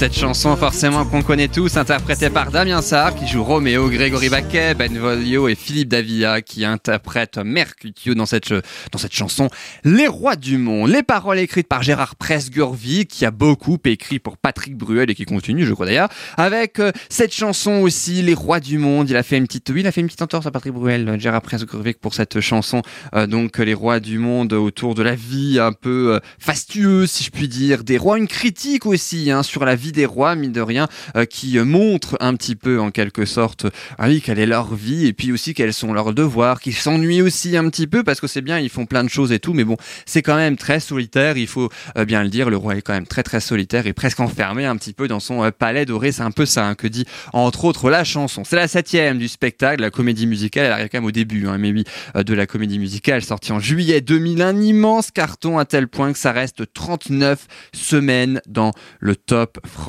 cette 0.00 0.16
chanson 0.16 0.56
forcément 0.56 1.04
qu'on 1.04 1.20
connaît 1.20 1.48
tous, 1.48 1.76
interprétée 1.76 2.30
par 2.30 2.50
Damien 2.50 2.80
Sarr 2.80 3.14
qui 3.14 3.26
joue 3.26 3.44
Roméo, 3.44 3.90
Grégory 3.90 4.30
Baquet, 4.30 4.72
Ben 4.72 4.96
Volio 4.96 5.46
et 5.46 5.54
Philippe 5.54 5.90
Davia 5.90 6.40
qui 6.40 6.64
interprètent 6.64 7.36
Mercutio 7.36 8.14
dans 8.14 8.24
cette, 8.24 8.54
dans 8.92 8.98
cette 8.98 9.12
chanson 9.12 9.50
Les 9.84 10.06
Rois 10.06 10.36
du 10.36 10.56
Monde. 10.56 10.88
Les 10.88 11.02
paroles 11.02 11.38
écrites 11.38 11.68
par 11.68 11.82
Gérard 11.82 12.16
Presgurvi 12.16 13.04
qui 13.04 13.26
a 13.26 13.30
beaucoup 13.30 13.76
écrit 13.84 14.18
pour 14.18 14.38
Patrick 14.38 14.74
Bruel 14.74 15.10
et 15.10 15.14
qui 15.14 15.26
continue, 15.26 15.66
je 15.66 15.74
crois 15.74 15.84
d'ailleurs, 15.84 16.08
avec 16.38 16.78
euh, 16.78 16.92
cette 17.10 17.34
chanson 17.34 17.82
aussi 17.82 18.22
Les 18.22 18.32
Rois 18.32 18.60
du 18.60 18.78
Monde. 18.78 19.10
Il 19.10 19.16
a 19.18 19.22
fait 19.22 19.36
une 19.36 19.46
petite, 19.46 19.68
oui, 19.68 19.80
il 19.80 19.86
a 19.86 19.92
fait 19.92 20.00
une 20.00 20.06
petite 20.06 20.22
entorse 20.22 20.46
à 20.46 20.50
Patrick 20.50 20.72
Bruel, 20.72 21.20
Gérard 21.20 21.42
Presgurvi 21.42 21.92
pour 22.00 22.14
cette 22.14 22.40
chanson, 22.40 22.80
euh, 23.14 23.26
donc 23.26 23.58
Les 23.58 23.74
Rois 23.74 24.00
du 24.00 24.18
Monde 24.18 24.54
autour 24.54 24.94
de 24.94 25.02
la 25.02 25.14
vie 25.14 25.58
un 25.60 25.72
peu 25.72 26.14
euh, 26.14 26.20
fastueuse, 26.38 27.10
si 27.10 27.22
je 27.22 27.30
puis 27.30 27.48
dire, 27.48 27.84
des 27.84 27.98
rois, 27.98 28.16
une 28.16 28.28
critique 28.28 28.86
aussi 28.86 29.30
hein, 29.30 29.42
sur 29.42 29.66
la 29.66 29.74
vie 29.74 29.89
des 29.92 30.06
rois, 30.06 30.34
mine 30.34 30.52
de 30.52 30.60
rien, 30.60 30.88
euh, 31.16 31.24
qui 31.24 31.58
euh, 31.58 31.64
montre 31.64 32.16
un 32.20 32.34
petit 32.34 32.56
peu 32.56 32.80
en 32.80 32.90
quelque 32.90 33.24
sorte, 33.24 33.66
ah 33.98 34.08
oui, 34.08 34.20
quelle 34.20 34.38
est 34.38 34.46
leur 34.46 34.74
vie 34.74 35.06
et 35.06 35.12
puis 35.12 35.32
aussi 35.32 35.54
quels 35.54 35.72
sont 35.72 35.92
leurs 35.92 36.14
devoirs, 36.14 36.60
qui 36.60 36.72
s'ennuient 36.72 37.22
aussi 37.22 37.56
un 37.56 37.68
petit 37.68 37.86
peu 37.86 38.02
parce 38.02 38.20
que 38.20 38.26
c'est 38.26 38.42
bien, 38.42 38.58
ils 38.58 38.70
font 38.70 38.86
plein 38.86 39.04
de 39.04 39.08
choses 39.08 39.32
et 39.32 39.38
tout, 39.38 39.52
mais 39.52 39.64
bon, 39.64 39.76
c'est 40.06 40.22
quand 40.22 40.36
même 40.36 40.56
très 40.56 40.80
solitaire, 40.80 41.36
il 41.36 41.46
faut 41.46 41.70
euh, 41.96 42.04
bien 42.04 42.22
le 42.22 42.28
dire, 42.28 42.50
le 42.50 42.56
roi 42.56 42.76
est 42.76 42.82
quand 42.82 42.92
même 42.92 43.06
très 43.06 43.22
très 43.22 43.40
solitaire 43.40 43.86
et 43.86 43.92
presque 43.92 44.20
enfermé 44.20 44.66
un 44.66 44.76
petit 44.76 44.92
peu 44.92 45.08
dans 45.08 45.20
son 45.20 45.50
palais 45.50 45.84
doré, 45.84 46.12
c'est 46.12 46.22
un 46.22 46.30
peu 46.30 46.46
ça 46.46 46.66
hein, 46.66 46.74
que 46.74 46.86
dit 46.86 47.06
entre 47.32 47.64
autres 47.64 47.90
la 47.90 48.04
chanson. 48.04 48.44
C'est 48.44 48.56
la 48.56 48.68
septième 48.68 49.18
du 49.18 49.28
spectacle, 49.28 49.82
la 49.82 49.90
comédie 49.90 50.26
musicale, 50.26 50.66
elle 50.66 50.72
arrive 50.72 50.88
quand 50.88 50.98
même 50.98 51.04
au 51.04 51.10
début, 51.10 51.46
hein, 51.46 51.58
mais 51.58 51.72
oui, 51.72 51.84
de 52.14 52.34
la 52.34 52.46
comédie 52.46 52.78
musicale 52.78 53.22
sortie 53.22 53.52
en 53.52 53.60
juillet 53.60 54.00
2000, 54.00 54.42
un 54.42 54.60
immense 54.60 55.10
carton 55.10 55.58
à 55.58 55.64
tel 55.64 55.88
point 55.88 56.12
que 56.12 56.18
ça 56.18 56.32
reste 56.32 56.72
39 56.72 57.46
semaines 57.72 58.40
dans 58.46 58.72
le 58.98 59.16
top 59.16 59.58
français. 59.66 59.79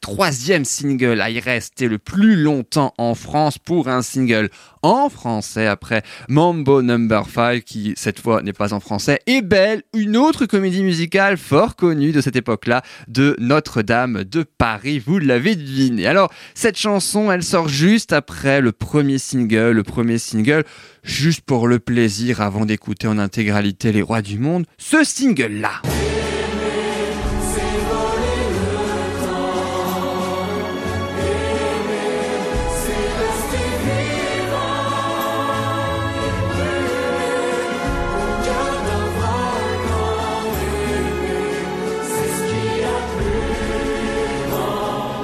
Troisième 0.00 0.64
single 0.64 1.20
à 1.20 1.30
y 1.30 1.40
rester 1.40 1.88
le 1.88 1.98
plus 1.98 2.36
longtemps 2.36 2.92
en 2.98 3.14
France 3.14 3.58
pour 3.58 3.88
un 3.88 4.02
single 4.02 4.50
en 4.82 5.08
français 5.08 5.66
après 5.66 6.02
Mambo 6.28 6.82
Number 6.82 7.24
5 7.28 7.64
qui 7.64 7.94
cette 7.96 8.20
fois 8.20 8.42
n'est 8.42 8.52
pas 8.52 8.74
en 8.74 8.80
français 8.80 9.20
et 9.26 9.40
Belle, 9.40 9.82
une 9.94 10.16
autre 10.16 10.46
comédie 10.46 10.82
musicale 10.82 11.38
fort 11.38 11.76
connue 11.76 12.12
de 12.12 12.20
cette 12.20 12.36
époque-là 12.36 12.82
de 13.08 13.36
Notre-Dame 13.38 14.24
de 14.24 14.42
Paris, 14.42 14.98
vous 14.98 15.18
l'avez 15.18 15.56
deviné. 15.56 16.06
Alors 16.06 16.30
cette 16.54 16.76
chanson 16.76 17.32
elle 17.32 17.42
sort 17.42 17.68
juste 17.68 18.12
après 18.12 18.60
le 18.60 18.72
premier 18.72 19.18
single, 19.18 19.72
le 19.72 19.82
premier 19.82 20.18
single 20.18 20.64
juste 21.02 21.40
pour 21.40 21.68
le 21.68 21.78
plaisir 21.78 22.42
avant 22.42 22.66
d'écouter 22.66 23.08
en 23.08 23.18
intégralité 23.18 23.92
Les 23.92 24.02
Rois 24.02 24.22
du 24.22 24.38
Monde, 24.38 24.66
ce 24.76 25.04
single-là. 25.04 25.80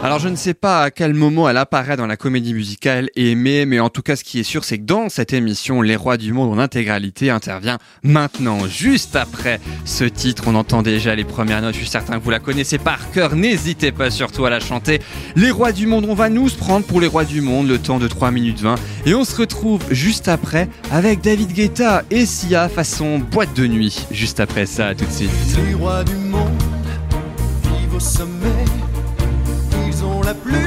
Alors 0.04 0.18
je 0.18 0.28
ne 0.28 0.36
sais 0.36 0.52
pas 0.52 0.82
à 0.82 0.90
quel 0.90 1.14
moment 1.14 1.48
elle 1.48 1.56
apparaît 1.56 1.96
dans 1.96 2.06
la 2.06 2.18
comédie 2.18 2.52
musicale 2.52 3.08
Aimée, 3.16 3.64
mais 3.64 3.80
en 3.80 3.88
tout 3.88 4.02
cas 4.02 4.16
ce 4.16 4.22
qui 4.22 4.38
est 4.38 4.42
sûr 4.42 4.62
c'est 4.62 4.76
que 4.76 4.84
dans 4.84 5.08
cette 5.08 5.32
émission 5.32 5.80
Les 5.80 5.96
Rois 5.96 6.18
du 6.18 6.34
Monde 6.34 6.52
en 6.52 6.58
intégralité 6.58 7.30
intervient 7.30 7.78
maintenant, 8.02 8.66
juste 8.68 9.16
après 9.16 9.60
ce 9.86 10.04
titre. 10.04 10.42
On 10.46 10.56
entend 10.56 10.82
déjà 10.82 11.14
les 11.14 11.24
premières 11.24 11.62
notes, 11.62 11.72
je 11.72 11.78
suis 11.78 11.88
certain 11.88 12.18
que 12.18 12.22
vous 12.22 12.28
la 12.28 12.38
connaissez 12.38 12.76
par 12.76 13.12
cœur, 13.12 13.34
n'hésitez 13.34 13.92
pas 13.92 14.10
surtout 14.10 14.44
à 14.44 14.50
la 14.50 14.60
chanter. 14.60 15.00
Les 15.36 15.50
Rois 15.50 15.72
du 15.72 15.86
Monde, 15.86 16.04
on 16.06 16.14
va 16.14 16.28
nous 16.28 16.50
prendre 16.50 16.84
pour 16.84 17.00
les 17.00 17.06
Rois 17.06 17.24
du 17.24 17.40
Monde, 17.40 17.66
le 17.66 17.78
temps 17.78 17.98
de 17.98 18.06
3 18.06 18.30
minutes 18.30 18.60
20, 18.60 18.74
et 19.06 19.14
on 19.14 19.24
se 19.24 19.34
retrouve 19.34 19.80
juste 19.90 20.28
après 20.28 20.68
avec 20.90 21.22
David 21.22 21.54
Guetta 21.54 22.02
et 22.10 22.26
Sia 22.26 22.68
façon 22.68 23.20
boîte 23.20 23.56
de 23.56 23.66
nuit, 23.66 24.04
juste 24.10 24.38
après 24.38 24.66
ça, 24.66 24.94
tout 24.94 25.06
de 25.06 25.10
suite. 25.10 25.30
Les 25.66 25.72
rois 25.72 26.04
du 26.04 26.16
monde 26.16 26.62
au 27.94 28.00
sommet. 28.00 28.63
Ils 30.34 30.63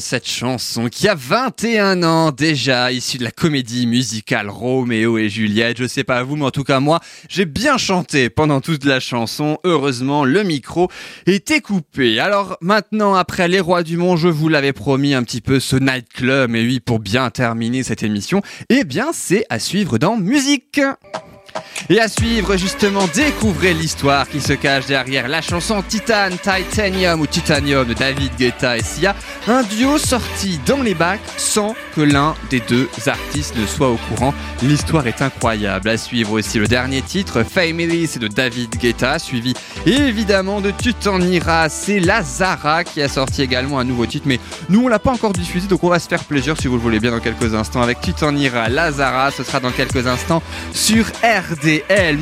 cette 0.00 0.28
chanson 0.28 0.88
qui 0.88 1.08
a 1.08 1.14
21 1.14 2.02
ans 2.02 2.30
déjà, 2.30 2.92
issue 2.92 3.18
de 3.18 3.24
la 3.24 3.30
comédie 3.30 3.86
musicale 3.86 4.48
Roméo 4.48 5.18
et 5.18 5.28
Juliette. 5.28 5.78
Je 5.78 5.86
sais 5.86 6.04
pas 6.04 6.22
vous, 6.22 6.36
mais 6.36 6.44
en 6.44 6.50
tout 6.50 6.64
cas 6.64 6.80
moi, 6.80 7.00
j'ai 7.28 7.44
bien 7.44 7.78
chanté 7.78 8.30
pendant 8.30 8.60
toute 8.60 8.84
la 8.84 9.00
chanson. 9.00 9.58
Heureusement, 9.64 10.24
le 10.24 10.42
micro 10.42 10.88
était 11.26 11.60
coupé. 11.60 12.18
Alors 12.20 12.56
maintenant, 12.60 13.14
après 13.14 13.48
Les 13.48 13.60
rois 13.60 13.82
du 13.82 13.96
monde, 13.96 14.18
je 14.18 14.28
vous 14.28 14.48
l'avais 14.48 14.72
promis 14.72 15.14
un 15.14 15.22
petit 15.22 15.40
peu 15.40 15.60
ce 15.60 15.76
nightclub, 15.76 16.54
et 16.54 16.62
oui, 16.64 16.80
pour 16.80 16.98
bien 16.98 17.30
terminer 17.30 17.82
cette 17.82 18.02
émission, 18.02 18.42
eh 18.68 18.84
bien 18.84 19.08
c'est 19.12 19.44
à 19.50 19.58
suivre 19.58 19.98
dans 19.98 20.16
musique. 20.16 20.80
Et 21.88 22.00
à 22.00 22.08
suivre, 22.08 22.56
justement, 22.56 23.06
découvrez 23.14 23.72
l'histoire 23.72 24.28
qui 24.28 24.40
se 24.40 24.52
cache 24.54 24.86
derrière 24.86 25.28
la 25.28 25.40
chanson 25.40 25.82
Titan, 25.86 26.30
Titanium 26.30 27.20
ou 27.20 27.26
Titanium 27.26 27.86
de 27.86 27.94
David 27.94 28.32
Guetta 28.36 28.76
et 28.76 28.82
Sia, 28.82 29.14
un 29.46 29.62
duo 29.62 29.96
sorti 29.96 30.58
dans 30.66 30.82
les 30.82 30.94
bacs 30.94 31.20
sans 31.36 31.76
que 31.94 32.00
l'un 32.00 32.34
des 32.50 32.60
deux 32.60 32.88
artistes 33.06 33.56
ne 33.56 33.66
soit 33.66 33.90
au 33.90 33.98
courant. 34.08 34.34
L'histoire 34.62 35.06
est 35.06 35.22
incroyable. 35.22 35.88
À 35.88 35.96
suivre 35.96 36.32
aussi 36.32 36.58
le 36.58 36.66
dernier 36.66 37.02
titre, 37.02 37.44
Family, 37.44 38.08
c'est 38.08 38.18
de 38.18 38.28
David 38.28 38.76
Guetta, 38.76 39.18
suivi 39.20 39.54
évidemment 39.86 40.60
de 40.60 40.72
Tutanira, 40.72 41.68
c'est 41.68 42.00
Lazara 42.00 42.82
qui 42.82 43.00
a 43.00 43.08
sorti 43.08 43.42
également 43.42 43.78
un 43.78 43.84
nouveau 43.84 44.06
titre, 44.06 44.26
mais 44.26 44.40
nous 44.68 44.82
on 44.82 44.88
l'a 44.88 44.98
pas 44.98 45.12
encore 45.12 45.32
diffusé, 45.32 45.68
donc 45.68 45.84
on 45.84 45.88
va 45.88 46.00
se 46.00 46.08
faire 46.08 46.24
plaisir 46.24 46.56
si 46.60 46.66
vous 46.66 46.74
le 46.74 46.82
voulez 46.82 46.98
bien 46.98 47.12
dans 47.12 47.20
quelques 47.20 47.54
instants 47.54 47.82
avec 47.82 48.00
Tutanira, 48.00 48.68
Lazara, 48.68 49.30
ce 49.30 49.44
sera 49.44 49.60
dans 49.60 49.70
quelques 49.70 50.06
instants 50.08 50.42
sur 50.72 51.06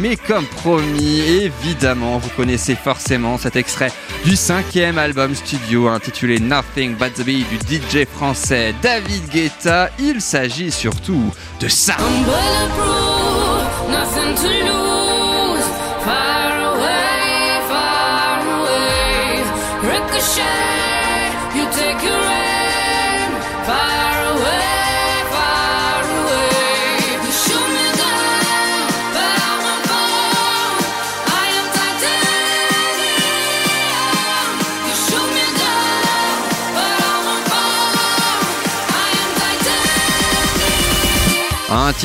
Mais 0.01 0.16
comme 0.16 0.47
promis, 0.47 1.20
évidemment, 1.20 2.18
vous 2.18 2.29
connaissez 2.37 2.75
forcément 2.75 3.39
cet 3.39 3.57
extrait 3.57 3.91
du 4.25 4.37
cinquième 4.37 4.99
album 4.99 5.35
studio 5.35 5.89
intitulé 5.89 6.39
Nothing 6.39 6.95
But 6.97 7.14
the 7.14 7.25
Beat 7.25 7.47
du 7.49 7.57
DJ 7.57 8.07
français 8.07 8.75
David 8.83 9.29
Guetta. 9.31 9.91
Il 9.99 10.20
s'agit 10.20 10.70
surtout 10.70 11.33
de 11.61 11.68
ça. 11.68 11.97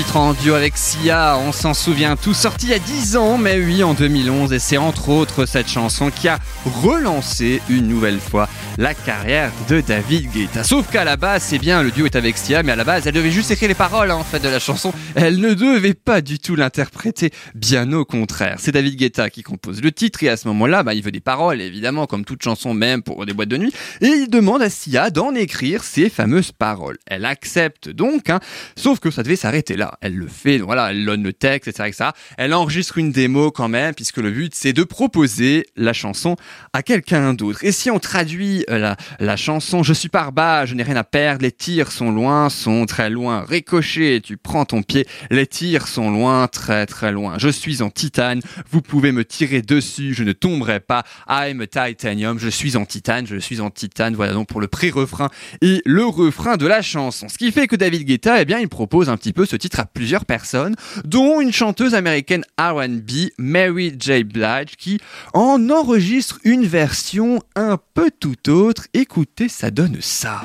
Titre 0.04 0.16
en 0.16 0.34
duo 0.34 0.54
avec 0.54 0.78
Sia, 0.78 1.38
on 1.40 1.52
s'en 1.52 1.74
souvient 1.74 2.16
tout, 2.16 2.34
sorti 2.34 2.68
il 2.68 2.70
y 2.70 2.74
a 2.74 2.80
10 2.80 3.18
ans, 3.18 3.38
mais 3.38 3.60
oui, 3.60 3.84
en 3.84 3.94
2011, 3.94 4.54
et 4.54 4.60
c'est 4.60 4.78
entre 4.78 5.10
autres 5.10 5.46
cette 5.46 5.68
chanson 5.68 6.10
qui 6.10 6.30
a 6.30 6.40
relancé 6.84 7.62
une 7.68 7.90
nouvelle 7.90 8.22
fois 8.22 8.48
la 8.78 8.94
carrière 8.94 9.52
de 9.68 9.82
David 9.82 10.32
Guetta. 10.32 10.64
Sauf 10.64 10.90
qu'à 10.90 11.04
la 11.04 11.18
base, 11.18 11.44
c'est 11.44 11.58
bien, 11.58 11.84
le 11.84 11.92
duo 11.92 12.06
est 12.06 12.16
avec 12.16 12.38
Sia, 12.38 12.64
mais 12.64 12.72
à 12.72 12.78
la 12.78 12.86
base, 12.86 13.08
elle 13.08 13.14
devait 13.14 13.30
juste 13.30 13.52
écrire 13.52 13.68
les 13.68 13.76
paroles, 13.76 14.10
hein, 14.10 14.16
en 14.16 14.24
fait, 14.24 14.40
de 14.40 14.48
la 14.48 14.60
chanson. 14.60 14.94
Elle 15.16 15.42
ne 15.42 15.54
devait 15.54 15.94
pas 15.94 16.22
du 16.22 16.40
tout 16.40 16.56
l'interpréter, 16.56 17.32
bien 17.54 17.92
au 17.92 18.06
contraire. 18.06 18.56
C'est 18.60 18.72
David 18.72 18.96
Guetta 18.96 19.30
qui 19.30 19.44
compose 19.44 19.82
le 19.82 19.92
titre, 19.92 20.24
et 20.24 20.30
à 20.30 20.38
ce 20.38 20.48
moment-là, 20.48 20.82
bah, 20.84 20.94
il 20.94 21.04
veut 21.04 21.12
des 21.12 21.20
paroles, 21.20 21.60
évidemment, 21.60 22.06
comme 22.06 22.24
toute 22.24 22.42
chanson, 22.42 22.74
même 22.74 23.04
pour 23.04 23.26
des 23.26 23.34
boîtes 23.34 23.50
de 23.50 23.58
nuit, 23.58 23.74
et 24.00 24.08
il 24.08 24.30
demande 24.30 24.62
à 24.62 24.70
Sia 24.70 25.10
d'en 25.10 25.36
écrire 25.36 25.84
ces 25.84 26.10
fameuses 26.10 26.54
paroles. 26.54 26.98
Elle 27.06 27.26
accepte 27.26 27.90
donc, 27.90 28.30
hein, 28.30 28.40
sauf 28.78 29.02
que 29.02 29.12
ça 29.12 29.24
devait 29.24 29.36
s'arrêter 29.36 29.76
là. 29.76 29.89
Elle 30.02 30.16
le 30.16 30.28
fait, 30.28 30.60
voilà, 30.60 30.92
elle 30.92 31.06
donne 31.06 31.24
le 31.24 31.34
texte, 31.34 31.68
etc.. 31.68 32.12
Elle 32.38 32.54
enregistre 32.54 32.98
une 32.98 33.12
démo 33.12 33.52
quand 33.52 33.68
même, 33.68 33.94
puisque 33.94 34.18
le 34.18 34.32
but 34.32 34.54
c'est 34.56 34.74
de 34.74 34.84
proposer 34.84 35.66
la 35.76 35.94
chanson 35.94 36.36
à 36.74 36.84
quelqu'un 36.84 37.34
d'autre. 37.34 37.64
Et 37.64 37.72
si 37.72 37.90
on 37.92 38.00
traduit 38.00 38.66
euh, 38.70 38.96
la, 39.20 39.36
chanson 39.38 39.84
Je 39.84 39.94
suis 39.94 40.10
par 40.10 40.32
bas, 40.32 40.66
je 40.66 40.76
n'ai 40.76 40.84
rien 40.84 40.96
à 40.96 41.04
perdre, 41.04 41.44
les 41.44 41.52
tirs 41.52 41.92
sont 41.92 42.12
loin, 42.12 42.50
sont 42.50 42.86
très 42.86 43.10
loin, 43.10 43.46
ricochet, 43.48 44.22
tu 44.22 44.38
prends 44.38 44.66
ton 44.66 44.82
pied, 44.82 45.08
les 45.30 45.48
tirs 45.48 45.88
sont 45.88 46.12
loin, 46.12 46.48
très 46.48 46.86
très 46.86 47.12
loin. 47.12 47.38
Je 47.38 47.50
suis 47.50 47.82
en 47.82 47.90
titane, 47.90 48.42
vous 48.72 48.82
pouvez 48.82 49.12
me 49.12 49.24
tirer 49.24 49.62
dessus, 49.62 50.14
je 50.14 50.24
ne 50.24 50.34
tomberai 50.34 50.80
pas. 50.80 51.04
I'm 51.30 51.62
a 51.62 51.68
titanium, 51.68 52.40
je 52.40 52.50
suis 52.50 52.76
en 52.76 52.86
titane, 52.86 53.28
je 53.28 53.38
suis 53.38 53.62
en 53.62 53.70
titane. 53.70 54.16
Voilà 54.16 54.34
donc 54.34 54.48
pour 54.48 54.62
le 54.62 54.68
pré-refrain 54.68 55.30
et 55.62 55.82
le 55.86 56.06
refrain 56.06 56.58
de 56.58 56.68
la 56.68 56.82
chanson. 56.82 57.28
Ce 57.30 57.38
qui 57.38 57.52
fait 57.52 57.68
que 57.68 57.76
David 57.76 58.06
Guetta, 58.06 58.42
eh 58.42 58.46
bien, 58.46 58.60
il 58.60 58.68
propose 58.68 59.10
un 59.10 59.18
petit 59.18 59.34
peu 59.34 59.46
ce 59.46 59.56
titre 59.56 59.69
à 59.78 59.86
plusieurs 59.86 60.26
personnes, 60.26 60.76
dont 61.04 61.42
une 61.42 61.52
chanteuse 61.52 61.94
américaine 61.94 62.46
R&B, 62.58 63.30
Mary 63.38 63.96
J. 64.00 64.24
Blige, 64.24 64.78
qui 64.78 65.00
en 65.34 65.70
enregistre 65.70 66.40
une 66.44 66.66
version 66.66 67.42
un 67.56 67.78
peu 67.94 68.10
tout 68.18 68.50
autre. 68.50 68.88
Écoutez, 68.94 69.50
ça 69.50 69.70
donne 69.70 69.98
ça. 70.02 70.42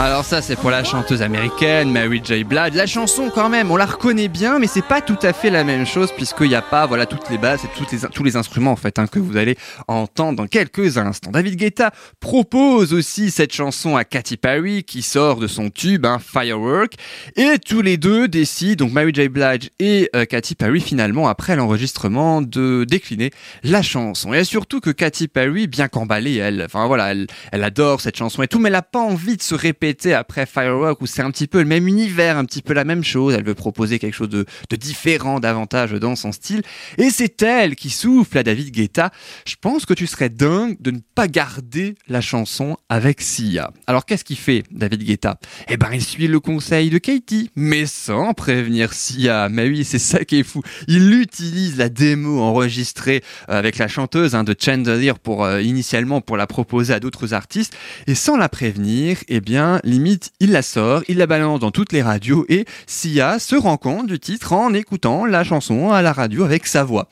Alors 0.00 0.24
ça 0.24 0.42
c'est 0.42 0.54
pour 0.54 0.70
la 0.70 0.84
chanteuse 0.84 1.22
américaine 1.22 1.90
Mary 1.90 2.22
J. 2.22 2.44
Blige. 2.44 2.74
La 2.74 2.86
chanson 2.86 3.32
quand 3.34 3.48
même, 3.48 3.72
on 3.72 3.76
la 3.76 3.84
reconnaît 3.84 4.28
bien, 4.28 4.60
mais 4.60 4.68
c'est 4.68 4.86
pas 4.86 5.00
tout 5.00 5.18
à 5.22 5.32
fait 5.32 5.50
la 5.50 5.64
même 5.64 5.84
chose 5.86 6.12
puisqu'il 6.12 6.50
n'y 6.50 6.54
a 6.54 6.62
pas 6.62 6.86
voilà 6.86 7.04
toutes 7.04 7.28
les 7.30 7.36
basses 7.36 7.64
et 7.64 7.68
toutes 7.76 7.90
les, 7.90 7.98
tous 8.08 8.22
les 8.22 8.36
instruments 8.36 8.70
en 8.70 8.76
fait 8.76 9.00
hein, 9.00 9.08
que 9.08 9.18
vous 9.18 9.36
allez 9.36 9.58
entendre 9.88 10.36
dans 10.36 10.46
quelques 10.46 10.98
instants. 10.98 11.32
David 11.32 11.56
Guetta 11.56 11.90
propose 12.20 12.94
aussi 12.94 13.32
cette 13.32 13.52
chanson 13.52 13.96
à 13.96 14.04
Katy 14.04 14.36
Perry 14.36 14.84
qui 14.84 15.02
sort 15.02 15.40
de 15.40 15.48
son 15.48 15.68
tube 15.68 16.06
hein, 16.06 16.20
Firework 16.20 16.92
et 17.34 17.58
tous 17.58 17.82
les 17.82 17.96
deux 17.96 18.28
décident 18.28 18.84
donc 18.84 18.94
Mary 18.94 19.10
J. 19.12 19.28
Blige 19.28 19.70
et 19.80 20.10
euh, 20.14 20.26
Katy 20.26 20.54
Perry 20.54 20.80
finalement 20.80 21.26
après 21.26 21.56
l'enregistrement 21.56 22.40
de 22.40 22.86
décliner 22.88 23.32
la 23.64 23.82
chanson. 23.82 24.32
Et 24.32 24.44
surtout 24.44 24.78
que 24.78 24.90
Katy 24.90 25.26
Perry 25.26 25.66
bien 25.66 25.88
qu'emballée 25.88 26.36
elle, 26.36 26.62
enfin 26.64 26.86
voilà, 26.86 27.10
elle, 27.10 27.26
elle 27.50 27.64
adore 27.64 28.00
cette 28.00 28.16
chanson 28.16 28.44
et 28.44 28.46
tout, 28.46 28.60
mais 28.60 28.68
elle 28.68 28.76
a 28.76 28.82
pas 28.82 29.00
envie 29.00 29.36
de 29.36 29.42
se 29.42 29.56
répéter 29.56 29.87
après 30.14 30.46
Firework 30.46 31.00
où 31.00 31.06
c'est 31.06 31.22
un 31.22 31.30
petit 31.30 31.46
peu 31.46 31.58
le 31.58 31.64
même 31.64 31.88
univers, 31.88 32.36
un 32.36 32.44
petit 32.44 32.62
peu 32.62 32.74
la 32.74 32.84
même 32.84 33.04
chose. 33.04 33.34
Elle 33.34 33.44
veut 33.44 33.54
proposer 33.54 33.98
quelque 33.98 34.14
chose 34.14 34.28
de, 34.28 34.46
différent 34.76 35.40
davantage 35.40 35.92
dans 35.92 36.16
son 36.16 36.32
style. 36.32 36.62
Et 36.98 37.10
c'est 37.10 37.42
elle 37.42 37.76
qui 37.76 37.90
souffle 37.90 38.38
à 38.38 38.42
David 38.42 38.70
Guetta. 38.70 39.10
Je 39.46 39.56
pense 39.60 39.86
que 39.86 39.94
tu 39.94 40.06
serais 40.06 40.28
dingue 40.28 40.76
de 40.80 40.90
ne 40.90 40.98
pas 41.14 41.28
garder 41.28 41.94
la 42.08 42.20
chanson 42.20 42.76
avec 42.88 43.20
Sia. 43.20 43.72
Alors 43.86 44.04
qu'est-ce 44.04 44.24
qu'il 44.24 44.38
fait, 44.38 44.64
David 44.70 45.04
Guetta? 45.04 45.38
Eh 45.68 45.76
ben, 45.76 45.88
il 45.92 46.02
suit 46.02 46.28
le 46.28 46.40
conseil 46.40 46.90
de 46.90 46.98
Katie, 46.98 47.50
mais 47.56 47.86
sans 47.86 48.34
prévenir 48.34 48.92
Sia. 48.92 49.48
Mais 49.48 49.68
oui, 49.68 49.84
c'est 49.84 49.98
ça 49.98 50.24
qui 50.24 50.40
est 50.40 50.44
fou. 50.44 50.62
Il 50.86 51.12
utilise 51.14 51.76
la 51.76 51.88
démo 51.88 52.40
enregistrée 52.40 53.22
avec 53.48 53.78
la 53.78 53.88
chanteuse 53.88 54.34
hein, 54.34 54.44
de 54.44 54.54
Chandelier 54.58 55.12
pour 55.22 55.44
euh, 55.44 55.60
initialement 55.60 56.20
pour 56.20 56.36
la 56.36 56.46
proposer 56.46 56.94
à 56.94 57.00
d'autres 57.00 57.34
artistes 57.34 57.76
et 58.06 58.14
sans 58.14 58.36
la 58.36 58.48
prévenir, 58.48 59.18
eh 59.28 59.40
bien 59.40 59.77
limite 59.84 60.32
il 60.40 60.52
la 60.52 60.62
sort, 60.62 61.02
il 61.08 61.18
la 61.18 61.26
balance 61.26 61.60
dans 61.60 61.70
toutes 61.70 61.92
les 61.92 62.02
radios 62.02 62.44
et 62.48 62.64
Sia 62.86 63.38
se 63.38 63.56
rend 63.56 63.76
compte 63.76 64.06
du 64.06 64.18
titre 64.18 64.52
en 64.52 64.74
écoutant 64.74 65.26
la 65.26 65.44
chanson 65.44 65.90
à 65.90 66.02
la 66.02 66.12
radio 66.12 66.44
avec 66.44 66.66
sa 66.66 66.84
voix. 66.84 67.08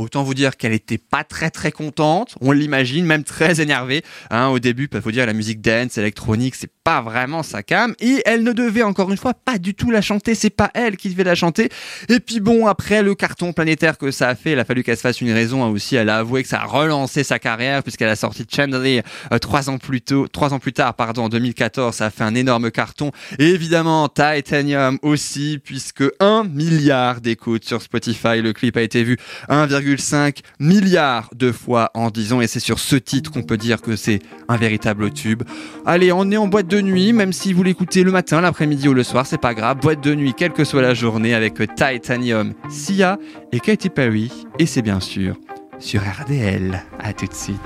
Autant 0.00 0.22
vous 0.22 0.32
dire 0.32 0.56
qu'elle 0.56 0.72
était 0.72 0.98
pas 0.98 1.24
très 1.24 1.50
très 1.50 1.72
contente, 1.72 2.34
on 2.40 2.52
l'imagine, 2.52 3.04
même 3.04 3.22
très 3.22 3.60
énervée. 3.60 4.02
Hein, 4.30 4.48
au 4.48 4.58
début, 4.58 4.88
il 4.90 5.00
faut 5.02 5.10
dire 5.10 5.26
la 5.26 5.34
musique 5.34 5.60
dance, 5.60 5.98
électronique, 5.98 6.54
c'est 6.54 6.72
pas 6.84 7.02
vraiment 7.02 7.42
sa 7.42 7.62
cam. 7.62 7.94
Et 8.00 8.22
elle 8.24 8.42
ne 8.42 8.52
devait 8.52 8.82
encore 8.82 9.10
une 9.10 9.18
fois 9.18 9.34
pas 9.34 9.58
du 9.58 9.74
tout 9.74 9.90
la 9.90 10.00
chanter, 10.00 10.34
c'est 10.34 10.48
pas 10.48 10.70
elle 10.72 10.96
qui 10.96 11.10
devait 11.10 11.24
la 11.24 11.34
chanter. 11.34 11.68
Et 12.08 12.18
puis 12.18 12.40
bon, 12.40 12.66
après 12.66 13.02
le 13.02 13.14
carton 13.14 13.52
planétaire 13.52 13.98
que 13.98 14.10
ça 14.10 14.28
a 14.28 14.34
fait, 14.34 14.52
il 14.52 14.58
a 14.58 14.64
fallu 14.64 14.82
qu'elle 14.82 14.96
se 14.96 15.02
fasse 15.02 15.20
une 15.20 15.32
raison 15.32 15.62
hein, 15.64 15.68
aussi. 15.68 15.96
Elle 15.96 16.08
a 16.08 16.18
avoué 16.18 16.42
que 16.42 16.48
ça 16.48 16.62
a 16.62 16.64
relancé 16.64 17.22
sa 17.22 17.38
carrière 17.38 17.82
puisqu'elle 17.82 18.08
a 18.08 18.16
sorti 18.16 18.46
Chandelier 18.50 19.02
euh, 19.32 19.38
trois 19.38 19.68
ans 19.68 19.76
plus 19.76 20.00
tôt, 20.00 20.28
trois 20.28 20.54
ans 20.54 20.58
plus 20.58 20.72
tard, 20.72 20.94
pardon, 20.94 21.24
en 21.24 21.28
2014. 21.28 21.94
Ça 21.94 22.06
a 22.06 22.09
fait 22.10 22.24
un 22.24 22.34
énorme 22.34 22.70
carton. 22.70 23.10
Évidemment, 23.38 24.08
Titanium 24.08 24.98
aussi, 25.02 25.58
puisque 25.62 26.04
1 26.20 26.44
milliard 26.44 27.20
d'écoutes 27.20 27.64
sur 27.64 27.82
Spotify. 27.82 28.42
Le 28.42 28.52
clip 28.52 28.76
a 28.76 28.82
été 28.82 29.04
vu 29.04 29.16
1,5 29.48 30.38
milliard 30.58 31.30
de 31.34 31.52
fois 31.52 31.90
en 31.94 32.10
10 32.10 32.32
ans. 32.32 32.40
Et 32.40 32.46
c'est 32.46 32.60
sur 32.60 32.78
ce 32.78 32.96
titre 32.96 33.30
qu'on 33.30 33.42
peut 33.42 33.56
dire 33.56 33.80
que 33.80 33.96
c'est 33.96 34.20
un 34.48 34.56
véritable 34.56 35.12
tube. 35.12 35.42
Allez, 35.86 36.12
on 36.12 36.30
est 36.30 36.36
en 36.36 36.48
boîte 36.48 36.68
de 36.68 36.80
nuit, 36.80 37.12
même 37.12 37.32
si 37.32 37.52
vous 37.52 37.62
l'écoutez 37.62 38.02
le 38.02 38.12
matin, 38.12 38.40
l'après-midi 38.40 38.88
ou 38.88 38.94
le 38.94 39.02
soir, 39.02 39.26
c'est 39.26 39.40
pas 39.40 39.54
grave. 39.54 39.78
Boîte 39.80 40.02
de 40.02 40.14
nuit, 40.14 40.34
quelle 40.36 40.52
que 40.52 40.64
soit 40.64 40.82
la 40.82 40.94
journée, 40.94 41.34
avec 41.34 41.54
Titanium, 41.74 42.54
Sia 42.68 43.18
et 43.52 43.60
Katy 43.60 43.88
Perry. 43.90 44.30
Et 44.58 44.66
c'est 44.66 44.82
bien 44.82 45.00
sûr 45.00 45.36
sur 45.78 46.02
RDL. 46.02 46.82
À 46.98 47.12
tout 47.12 47.26
de 47.26 47.34
suite. 47.34 47.58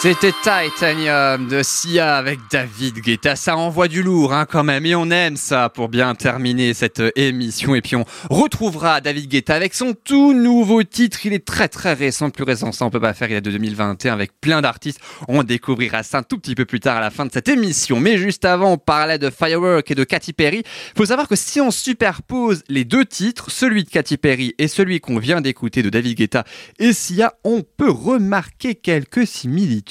C'était 0.00 0.30
Titanium 0.30 1.48
de 1.48 1.60
Sia 1.64 2.14
avec 2.14 2.38
David 2.52 3.00
Guetta. 3.00 3.34
Ça 3.34 3.56
envoie 3.56 3.88
du 3.88 4.04
lourd 4.04 4.32
hein, 4.32 4.46
quand 4.48 4.62
même 4.62 4.86
et 4.86 4.94
on 4.94 5.10
aime 5.10 5.36
ça 5.36 5.70
pour 5.70 5.88
bien 5.88 6.14
terminer 6.14 6.72
cette 6.72 7.02
émission. 7.16 7.74
Et 7.74 7.82
puis 7.82 7.96
on 7.96 8.04
retrouvera 8.30 9.00
David 9.00 9.28
Guetta 9.28 9.56
avec 9.56 9.74
son 9.74 9.94
tout 9.94 10.34
nouveau 10.34 10.84
titre. 10.84 11.26
Il 11.26 11.32
est 11.32 11.44
très 11.44 11.66
très 11.66 11.94
récent, 11.94 12.30
plus 12.30 12.44
récent 12.44 12.70
ça 12.70 12.84
on 12.84 12.90
peut 12.90 13.00
pas 13.00 13.12
faire. 13.12 13.28
Il 13.28 13.34
est 13.34 13.40
de 13.40 13.50
2021 13.50 14.12
avec 14.12 14.40
plein 14.40 14.62
d'artistes. 14.62 15.00
On 15.26 15.42
découvrira 15.42 16.04
ça 16.04 16.18
un 16.18 16.22
tout 16.22 16.38
petit 16.38 16.54
peu 16.54 16.64
plus 16.64 16.78
tard 16.78 16.98
à 16.98 17.00
la 17.00 17.10
fin 17.10 17.26
de 17.26 17.32
cette 17.32 17.48
émission. 17.48 17.98
Mais 17.98 18.18
juste 18.18 18.44
avant 18.44 18.74
on 18.74 18.78
parlait 18.78 19.18
de 19.18 19.30
Firework 19.30 19.90
et 19.90 19.96
de 19.96 20.04
Katy 20.04 20.32
Perry. 20.32 20.62
Faut 20.96 21.06
savoir 21.06 21.26
que 21.26 21.34
si 21.34 21.60
on 21.60 21.72
superpose 21.72 22.62
les 22.68 22.84
deux 22.84 23.04
titres, 23.04 23.50
celui 23.50 23.82
de 23.82 23.90
Katy 23.90 24.16
Perry 24.16 24.54
et 24.58 24.68
celui 24.68 25.00
qu'on 25.00 25.18
vient 25.18 25.40
d'écouter 25.40 25.82
de 25.82 25.90
David 25.90 26.18
Guetta 26.18 26.44
et 26.78 26.92
Sia, 26.92 27.34
on 27.42 27.62
peut 27.62 27.90
remarquer 27.90 28.76
quelques 28.76 29.26
similitudes. 29.26 29.87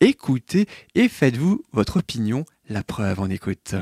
Écoutez 0.00 0.66
et 0.94 1.08
faites-vous 1.08 1.64
votre 1.72 1.98
opinion. 1.98 2.44
La 2.68 2.82
preuve, 2.82 3.20
on 3.20 3.30
écoute. 3.30 3.74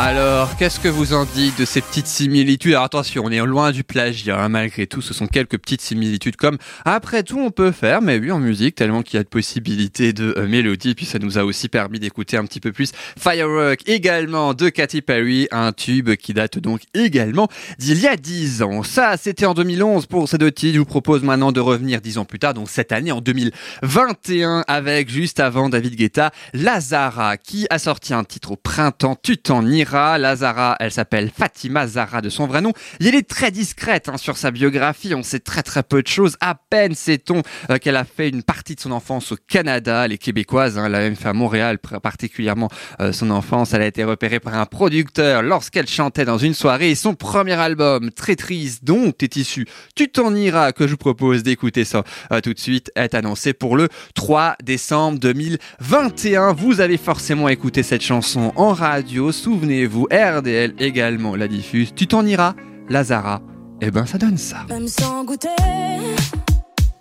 Alors, 0.00 0.56
qu'est-ce 0.56 0.78
que 0.78 0.86
vous 0.86 1.12
en 1.12 1.24
dites 1.24 1.58
de 1.58 1.64
ces 1.64 1.80
petites 1.80 2.06
similitudes? 2.06 2.70
Alors 2.70 2.84
attention, 2.84 3.24
on 3.24 3.32
est 3.32 3.44
loin 3.44 3.72
du 3.72 3.82
plagiat, 3.82 4.40
hein, 4.40 4.48
malgré 4.48 4.86
tout, 4.86 5.02
ce 5.02 5.12
sont 5.12 5.26
quelques 5.26 5.58
petites 5.58 5.80
similitudes 5.80 6.36
comme 6.36 6.56
après 6.84 7.24
tout 7.24 7.40
on 7.40 7.50
peut 7.50 7.72
faire, 7.72 8.00
mais 8.00 8.16
oui 8.16 8.30
en 8.30 8.38
musique, 8.38 8.76
tellement 8.76 9.02
qu'il 9.02 9.16
y 9.16 9.20
a 9.20 9.24
de 9.24 9.28
possibilités 9.28 10.12
de 10.12 10.34
euh, 10.38 10.46
mélodie, 10.46 10.94
puis 10.94 11.04
ça 11.04 11.18
nous 11.18 11.36
a 11.36 11.42
aussi 11.42 11.68
permis 11.68 11.98
d'écouter 11.98 12.36
un 12.36 12.44
petit 12.44 12.60
peu 12.60 12.70
plus 12.70 12.92
Firework 13.18 13.80
également 13.88 14.54
de 14.54 14.68
Katy 14.68 15.02
Perry, 15.02 15.48
un 15.50 15.72
tube 15.72 16.14
qui 16.14 16.32
date 16.32 16.60
donc 16.60 16.82
également 16.94 17.48
d'il 17.80 17.98
y 17.98 18.06
a 18.06 18.16
10 18.16 18.62
ans. 18.62 18.84
Ça, 18.84 19.16
c'était 19.16 19.46
en 19.46 19.54
2011 19.54 20.06
pour 20.06 20.28
ces 20.28 20.38
deux 20.38 20.52
titres, 20.52 20.74
je 20.74 20.78
vous 20.78 20.84
propose 20.84 21.24
maintenant 21.24 21.50
de 21.50 21.58
revenir 21.58 22.00
10 22.00 22.18
ans 22.18 22.24
plus 22.24 22.38
tard, 22.38 22.54
donc 22.54 22.70
cette 22.70 22.92
année 22.92 23.10
en 23.10 23.20
2021, 23.20 24.62
avec 24.68 25.10
juste 25.10 25.40
avant 25.40 25.68
David 25.68 25.96
Guetta, 25.96 26.30
Lazara, 26.54 27.36
qui 27.36 27.66
a 27.68 27.80
sorti 27.80 28.14
un 28.14 28.22
titre 28.22 28.52
au 28.52 28.56
printemps, 28.56 29.16
Tu 29.20 29.38
t'en 29.38 29.66
iras. 29.66 29.87
Lazara, 29.90 30.76
elle 30.80 30.92
s'appelle 30.92 31.30
Fatima 31.36 31.86
Zara 31.86 32.20
de 32.20 32.28
son 32.28 32.46
vrai 32.46 32.60
nom. 32.60 32.72
Elle 33.00 33.14
est 33.14 33.28
très 33.28 33.50
discrète 33.50 34.08
hein, 34.08 34.16
sur 34.16 34.36
sa 34.36 34.50
biographie, 34.50 35.14
on 35.14 35.22
sait 35.22 35.38
très 35.38 35.62
très 35.62 35.82
peu 35.82 36.02
de 36.02 36.08
choses. 36.08 36.36
À 36.40 36.54
peine 36.54 36.94
sait-on 36.94 37.42
euh, 37.70 37.78
qu'elle 37.78 37.96
a 37.96 38.04
fait 38.04 38.28
une 38.28 38.42
partie 38.42 38.74
de 38.74 38.80
son 38.80 38.92
enfance 38.92 39.32
au 39.32 39.36
Canada. 39.48 40.04
Elle 40.04 40.12
est 40.12 40.18
québécoise, 40.18 40.78
hein, 40.78 40.86
elle 40.86 40.94
a 40.94 41.00
même 41.00 41.16
fait 41.16 41.28
à 41.28 41.32
Montréal 41.32 41.78
particulièrement 41.78 42.68
euh, 43.00 43.12
son 43.12 43.30
enfance. 43.30 43.72
Elle 43.72 43.82
a 43.82 43.86
été 43.86 44.04
repérée 44.04 44.40
par 44.40 44.54
un 44.54 44.66
producteur 44.66 45.42
lorsqu'elle 45.42 45.88
chantait 45.88 46.24
dans 46.24 46.38
une 46.38 46.54
soirée. 46.54 46.94
Son 46.94 47.14
premier 47.14 47.54
album, 47.54 48.10
très 48.10 48.36
triste, 48.36 48.84
dont 48.84 49.12
est 49.20 49.36
issu 49.36 49.66
Tu 49.94 50.08
t'en 50.08 50.34
iras, 50.34 50.72
que 50.72 50.86
je 50.86 50.92
vous 50.92 50.96
propose 50.96 51.42
d'écouter 51.42 51.84
ça 51.84 52.04
euh, 52.32 52.40
tout 52.40 52.52
de 52.52 52.58
suite, 52.58 52.90
est 52.94 53.14
annoncé 53.14 53.52
pour 53.52 53.76
le 53.76 53.88
3 54.14 54.56
décembre 54.62 55.18
2021. 55.18 56.52
Vous 56.52 56.80
avez 56.80 56.96
forcément 56.96 57.48
écouté 57.48 57.82
cette 57.82 58.02
chanson 58.02 58.52
en 58.56 58.72
radio. 58.72 59.32
Souvenez-vous, 59.78 60.08
RDL 60.10 60.74
également 60.80 61.36
la 61.36 61.46
diffuse. 61.46 61.92
Tu 61.94 62.08
t'en 62.08 62.26
iras, 62.26 62.54
Lazara. 62.88 63.40
Eh 63.80 63.92
ben, 63.92 64.04
ça 64.06 64.18
donne 64.18 64.36
ça. 64.36 64.56
Même 64.68 64.88
sans 64.88 65.24
goûter, 65.24 65.48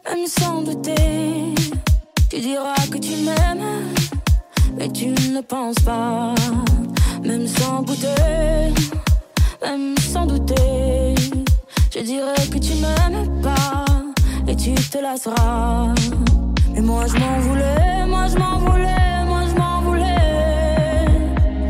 même 0.05 0.28
sans 0.28 0.61
douter, 0.61 1.55
tu 2.30 2.39
diras 2.39 2.75
que 2.91 2.99
tu 2.99 3.15
m'aimes, 3.25 3.95
mais 4.78 4.91
tu 4.91 5.07
ne 5.07 5.41
penses 5.41 5.80
pas. 5.80 6.36
Même 7.23 7.47
sans 7.47 7.82
goûter, 7.82 8.75
même 9.63 9.97
sans 9.97 10.28
douter, 10.28 11.15
je 11.91 11.99
dirais 12.01 12.47
que 12.51 12.59
tu 12.59 12.73
m'aimes 12.75 13.41
pas 13.41 13.86
et 14.47 14.55
tu 14.55 14.75
te 14.75 14.99
lasseras. 14.99 15.95
Mais 16.75 16.82
moi 16.82 17.05
je 17.07 17.17
m'en 17.17 17.39
voulais, 17.39 18.05
moi 18.05 18.28
je 18.32 18.38
m'en 18.38 18.59
voulais, 18.59 19.16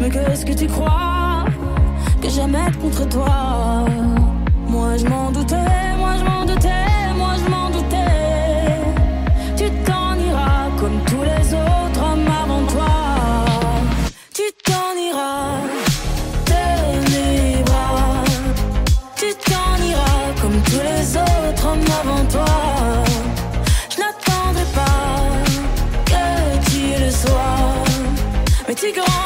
Mais 0.08 0.14
qu'est-ce 0.14 0.46
que 0.46 0.54
tu 0.54 0.68
crois 0.68 1.44
que 2.22 2.30
j'aimais 2.30 2.72
contre 2.82 3.10
toi? 3.10 3.86
Moi 4.66 4.96
je 4.96 5.06
m'en 5.06 5.32
doutais, 5.32 5.56
moi 5.98 6.14
je 6.18 6.24
m'en 6.24 6.46
doutais, 6.46 7.14
moi 7.18 7.32
je 7.44 7.52
m'en 7.52 7.70
doutais. 7.70 8.80
Tu 9.58 9.70
t'en 9.84 10.16
iras 10.16 10.70
comme 10.80 11.00
tous 11.08 11.24
les 11.24 11.54
autres 11.54 12.02
hommes 12.02 12.28
avant 12.42 12.66
toi. 12.68 12.96
Tu 14.34 14.44
t'en 14.64 14.96
iras 15.10 15.60
de 16.52 17.64
bras. 17.66 18.24
Tu 19.18 19.26
t'en 19.50 19.76
iras 19.90 20.42
comme 20.42 20.62
tous 20.62 20.84
les 20.90 21.18
autres 21.18 21.68
hommes 21.68 21.92
avant 22.02 22.26
toi. 22.32 22.56
Je 23.90 23.98
n'attendrai 24.00 24.68
pas 24.74 25.20
que 26.06 26.70
tu 26.70 27.04
le 27.04 27.12
sois. 27.12 27.84
Mais 28.70 28.76
tu 28.76 28.94
grandiras 28.94 29.17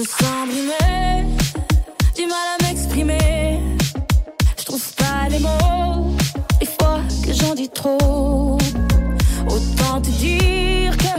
me 0.00 0.04
sens 0.06 0.46
brimée, 0.48 1.26
du 2.16 2.26
mal 2.26 2.48
à 2.58 2.64
m'exprimer. 2.64 3.60
Je 4.58 4.64
trouve 4.64 4.94
pas 4.94 5.28
les 5.28 5.38
mots, 5.38 6.16
des 6.58 6.66
fois 6.66 7.00
que 7.22 7.32
j'en 7.34 7.54
dis 7.54 7.68
trop. 7.68 8.56
Autant 9.46 10.00
te 10.00 10.08
dire 10.08 10.96
que 10.96 11.14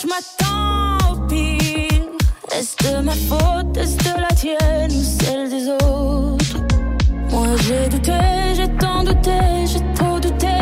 je 0.00 0.06
m'attends 0.06 1.12
au 1.12 1.26
pire. 1.28 2.04
Est-ce 2.52 2.76
de 2.84 3.00
ma 3.00 3.12
faute, 3.12 3.74
est-ce 3.78 3.96
de 3.96 4.20
la 4.20 4.32
tienne 4.34 4.92
ou 4.92 5.02
celle 5.02 5.48
des 5.48 5.68
autres? 5.70 6.58
Moi 7.30 7.46
j'ai 7.64 7.88
douté, 7.88 8.20
j'ai 8.54 8.68
tant 8.76 9.02
douté, 9.02 9.40
j'ai 9.64 9.94
trop 9.94 10.20
douté. 10.20 10.58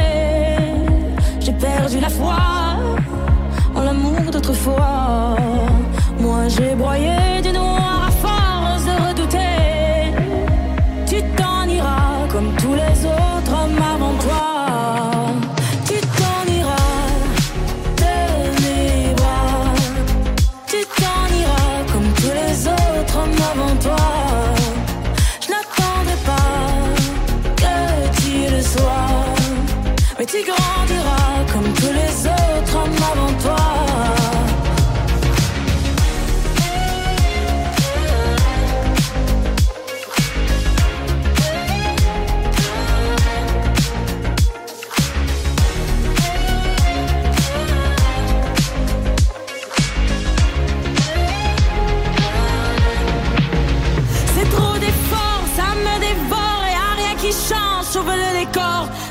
J'ai 1.41 1.55
perdu 1.55 1.99
la 1.99 2.11
foi 2.11 2.39
en 3.75 3.83
l'amour 3.83 4.31
d'autrefois. 4.31 5.37
Moi 6.21 6.47
j'ai 6.49 6.75
broyé 6.77 7.18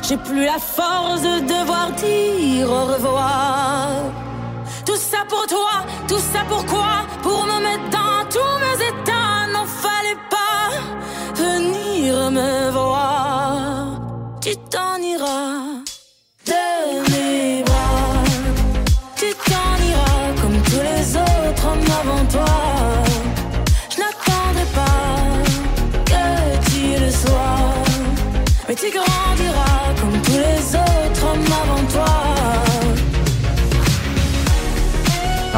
J'ai 0.08 0.16
plus 0.16 0.46
la 0.46 0.58
force 0.58 1.22
de 1.22 1.42
devoir 1.42 1.92
dire 1.92 2.72
au 2.72 2.86
revoir. 2.86 3.90
Tout 4.86 4.96
ça 4.96 5.26
pour 5.28 5.46
toi, 5.48 5.84
tout 6.08 6.24
ça 6.32 6.46
pourquoi 6.48 7.06
Pour 7.22 7.46
me 7.46 7.60
mettre 7.62 7.90
dans 7.90 8.24
tous 8.30 8.56
mes 8.64 8.86
états, 8.86 9.52
n'en 9.52 9.66
fallait 9.66 10.22
pas 10.30 10.70
venir 11.36 12.32
me 12.32 12.72
voir. 12.72 14.00
Tu 14.40 14.56
t'en 14.72 14.96
iras 15.02 15.84
de 16.46 17.12
mes 17.12 17.64
bras. 17.64 18.24
Tu 19.18 19.34
t'en 19.50 19.76
iras 19.90 20.42
comme 20.42 20.62
tous 20.64 20.84
les 20.90 21.18
autres 21.18 21.66
hommes 21.68 21.92
avant 22.02 22.26
toi. 22.32 22.56
Je 23.90 23.98
n'attendrai 24.00 24.68
pas 24.74 25.20
que 26.06 26.70
tu 26.70 26.98
le 26.98 27.12
sois. 27.12 27.78
Mais 28.70 28.76
tu 28.76 28.90
grandiras 28.90 29.47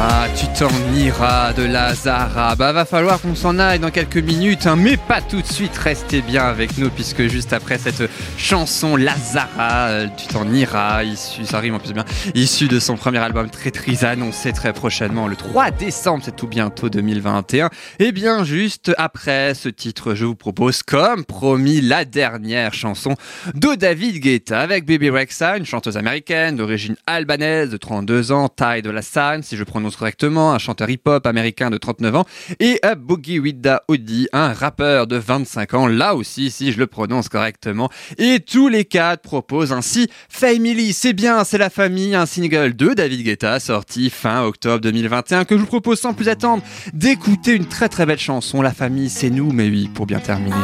Ah, 0.02 0.28
tu 0.34 0.46
t'en 0.58 0.70
iras 0.94 1.52
de 1.52 1.62
Lazara. 1.62 2.56
Bah, 2.56 2.72
va 2.72 2.86
falloir 2.86 3.20
qu'on 3.20 3.34
s'en 3.34 3.58
aille 3.58 3.80
dans 3.80 3.90
quelques 3.90 4.16
minutes, 4.16 4.66
hein, 4.66 4.74
mais 4.74 4.96
pas 4.96 5.20
tout 5.20 5.42
de 5.42 5.46
suite. 5.46 5.76
Restez 5.76 6.22
bien 6.22 6.44
avec 6.44 6.78
nous, 6.78 6.88
puisque 6.88 7.26
juste 7.26 7.52
après 7.52 7.76
cette 7.76 8.10
chanson 8.38 8.96
Lazara, 8.96 9.88
euh, 9.88 10.06
tu 10.16 10.26
t'en 10.28 10.50
iras, 10.50 11.04
issu, 11.04 11.44
ça 11.44 11.58
rime 11.60 11.74
en 11.74 11.80
plus 11.80 11.92
bien, 11.92 12.06
issu 12.34 12.66
de 12.66 12.80
son 12.80 12.96
premier 12.96 13.18
album 13.18 13.50
très 13.50 13.70
triste, 13.70 14.02
annoncé 14.02 14.54
très 14.54 14.72
prochainement 14.72 15.28
le 15.28 15.36
3 15.36 15.70
décembre, 15.70 16.22
c'est 16.24 16.34
tout 16.34 16.48
bientôt 16.48 16.88
2021. 16.88 17.68
Et 17.98 18.12
bien, 18.12 18.42
juste 18.42 18.92
après 18.96 19.52
ce 19.52 19.68
titre, 19.68 20.14
je 20.14 20.24
vous 20.24 20.34
propose, 20.34 20.82
comme 20.82 21.26
promis, 21.26 21.82
la 21.82 22.06
dernière 22.06 22.72
chanson 22.72 23.16
de 23.54 23.74
David 23.74 24.22
Guetta 24.22 24.60
avec 24.60 24.86
Baby 24.86 25.10
Rexha, 25.10 25.58
une 25.58 25.66
chanteuse 25.66 25.98
américaine 25.98 26.56
d'origine 26.56 26.96
albanaise 27.06 27.68
de 27.68 27.76
32 27.76 28.32
ans, 28.32 28.48
taille 28.48 28.80
de 28.80 28.88
la 28.88 29.02
San, 29.02 29.42
si 29.42 29.58
je 29.58 29.64
prononce 29.64 29.89
correctement, 29.96 30.52
un 30.52 30.58
chanteur 30.58 30.90
hip-hop 30.90 31.26
américain 31.26 31.70
de 31.70 31.78
39 31.78 32.16
ans, 32.16 32.24
et 32.58 32.78
à 32.82 32.94
Boogie 32.94 33.38
Wida 33.38 33.82
Odi, 33.88 34.28
un 34.32 34.52
rappeur 34.52 35.06
de 35.06 35.16
25 35.16 35.74
ans, 35.74 35.86
là 35.86 36.14
aussi, 36.14 36.50
si 36.50 36.72
je 36.72 36.78
le 36.78 36.86
prononce 36.86 37.28
correctement. 37.28 37.90
Et 38.18 38.40
tous 38.40 38.68
les 38.68 38.84
quatre 38.84 39.22
proposent 39.22 39.72
ainsi 39.72 40.08
Family, 40.28 40.92
c'est 40.92 41.12
bien, 41.12 41.44
c'est 41.44 41.58
la 41.58 41.70
famille, 41.70 42.14
un 42.14 42.26
single 42.26 42.74
de 42.74 42.94
David 42.94 43.22
Guetta 43.22 43.60
sorti 43.60 44.10
fin 44.10 44.44
octobre 44.44 44.80
2021 44.80 45.44
que 45.44 45.56
je 45.56 45.60
vous 45.60 45.66
propose 45.66 46.00
sans 46.00 46.14
plus 46.14 46.28
attendre 46.28 46.62
d'écouter 46.92 47.54
une 47.54 47.66
très 47.66 47.88
très 47.88 48.06
belle 48.06 48.18
chanson, 48.18 48.62
La 48.62 48.72
famille, 48.72 49.10
c'est 49.10 49.30
nous, 49.30 49.52
mais 49.52 49.68
oui, 49.68 49.88
pour 49.92 50.06
bien 50.06 50.20
terminer. 50.20 50.56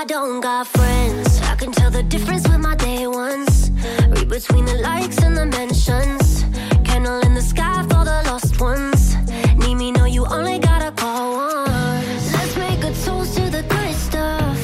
I 0.00 0.04
don't 0.04 0.40
got 0.40 0.66
friends. 0.66 1.40
I 1.42 1.56
can 1.56 1.72
tell 1.72 1.90
the 1.90 2.02
difference 2.02 2.48
with 2.48 2.58
my 2.58 2.74
day 2.74 3.06
ones. 3.06 3.70
Read 4.08 4.30
between 4.30 4.64
the 4.64 4.76
likes 4.76 5.18
and 5.22 5.36
the 5.36 5.44
mentions. 5.44 6.42
Candle 6.88 7.20
in 7.20 7.34
the 7.34 7.42
sky 7.42 7.82
for 7.82 8.02
the 8.10 8.22
lost 8.24 8.58
ones. 8.62 9.14
Need 9.58 9.74
me, 9.74 9.92
know 9.92 10.06
you 10.06 10.24
only 10.24 10.58
gotta 10.58 10.90
call 10.92 11.36
once. 11.36 12.32
Let's 12.32 12.56
make 12.56 12.82
a 12.82 12.94
toast 13.04 13.36
to 13.36 13.50
the 13.50 13.62
good 13.68 13.94
stuff. 13.94 14.58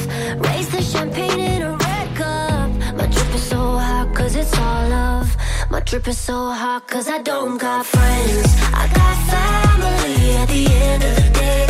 Raise 0.47 0.69
the 0.69 0.81
champagne 0.81 1.39
in 1.39 1.61
a 1.61 1.77
red 1.85 2.15
cup. 2.15 2.71
My 2.95 3.05
drip 3.05 3.35
is 3.35 3.43
so 3.43 3.77
hot, 3.77 4.15
cause 4.15 4.35
it's 4.35 4.57
all 4.57 4.89
love. 4.89 5.37
My 5.69 5.81
drip 5.81 6.07
is 6.07 6.17
so 6.17 6.49
hot, 6.49 6.87
cause 6.87 7.07
I 7.07 7.21
don't 7.21 7.59
got 7.59 7.85
friends. 7.85 8.47
I 8.73 8.83
got 8.99 9.15
family 9.33 10.31
at 10.41 10.47
the 10.47 10.65
end 10.65 11.03
of 11.03 11.15
the 11.15 11.29
day. 11.39 11.66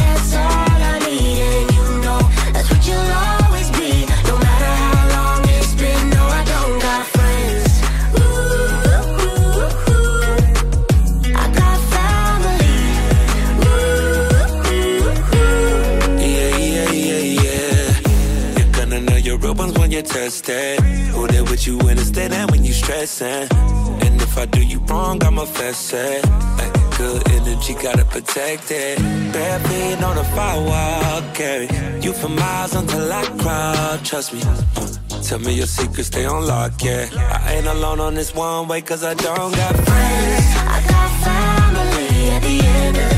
And 23.21 24.21
if 24.21 24.37
I 24.37 24.45
do 24.45 24.61
you 24.63 24.79
wrong, 24.89 25.23
I'ma 25.23 25.45
fess 25.45 25.93
it. 25.93 26.23
Ay, 26.25 26.71
good 26.97 27.27
energy, 27.31 27.73
gotta 27.73 28.05
protect 28.05 28.69
it. 28.69 28.99
Bare 29.33 29.59
feet 29.59 30.03
on 30.03 30.15
the 30.15 30.23
firewall, 30.35 31.21
carry 31.33 31.67
you 32.01 32.13
for 32.13 32.29
miles 32.29 32.75
until 32.75 33.11
I 33.11 33.23
cry. 33.39 33.99
Trust 34.03 34.33
me. 34.33 34.41
Uh, 34.43 34.87
Tell 35.23 35.39
me 35.39 35.53
your 35.53 35.65
secrets, 35.67 36.07
stay 36.07 36.25
on 36.25 36.45
lock, 36.45 36.81
yeah. 36.83 37.09
I 37.43 37.55
ain't 37.55 37.67
alone 37.67 37.99
on 37.99 38.13
this 38.13 38.33
one 38.35 38.67
way, 38.67 38.81
cause 38.81 39.03
I 39.03 39.13
don't 39.15 39.51
got 39.55 39.75
friends. 39.75 40.45
I 40.75 40.79
got 40.87 41.09
family 41.25 42.29
at 42.29 42.41
the 42.43 42.65
end 42.65 42.97
of 42.97 43.09
the 43.09 43.16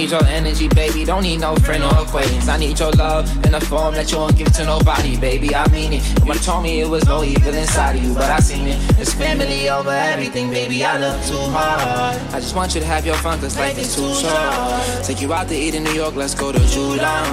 need 0.00 0.10
your 0.10 0.24
energy, 0.26 0.68
baby. 0.68 1.04
Don't 1.04 1.22
need 1.22 1.40
no 1.40 1.56
friend 1.56 1.82
or 1.82 1.94
acquaintance. 2.02 2.48
I 2.48 2.56
need 2.56 2.78
your 2.78 2.92
love 2.92 3.24
in 3.44 3.54
a 3.54 3.60
form 3.60 3.94
that 3.94 4.10
you 4.12 4.18
won't 4.18 4.36
give 4.36 4.52
to 4.52 4.64
nobody, 4.64 5.16
baby. 5.18 5.54
I 5.54 5.66
mean 5.68 5.94
it. 5.94 6.02
And 6.16 6.28
when 6.28 6.36
you 6.36 6.42
told 6.42 6.62
me 6.62 6.80
it 6.80 6.88
was 6.88 7.04
no 7.06 7.24
evil 7.24 7.54
inside 7.54 7.96
of 7.96 8.04
you, 8.04 8.14
but 8.14 8.30
I 8.30 8.38
seen 8.38 8.68
it. 8.68 8.78
It's 8.98 9.12
family 9.12 9.68
over 9.68 9.90
everything, 9.90 10.50
baby. 10.50 10.84
I 10.84 10.98
love 10.98 11.26
too 11.26 11.36
hard. 11.36 12.16
I 12.32 12.38
just 12.38 12.54
want 12.54 12.74
you 12.74 12.80
to 12.80 12.86
have 12.86 13.04
your 13.04 13.16
fun, 13.16 13.40
cause 13.40 13.56
life 13.58 13.78
is 13.78 13.94
too 13.94 14.14
short. 14.14 15.04
Take 15.04 15.20
you 15.20 15.32
out 15.32 15.48
to 15.48 15.54
eat 15.56 15.74
in 15.74 15.82
New 15.82 15.94
York, 15.94 16.14
let's 16.14 16.34
go 16.34 16.52
to 16.52 16.58
Julon. 16.58 17.24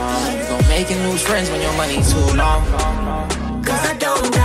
Gon' 0.50 0.68
make 0.70 0.90
lose 0.90 1.22
friends 1.22 1.50
when 1.50 1.62
your 1.62 1.74
money's 1.74 2.12
too 2.12 2.36
long. 2.36 2.66
Cause 3.64 3.86
I 3.86 3.96
don't 4.00 4.36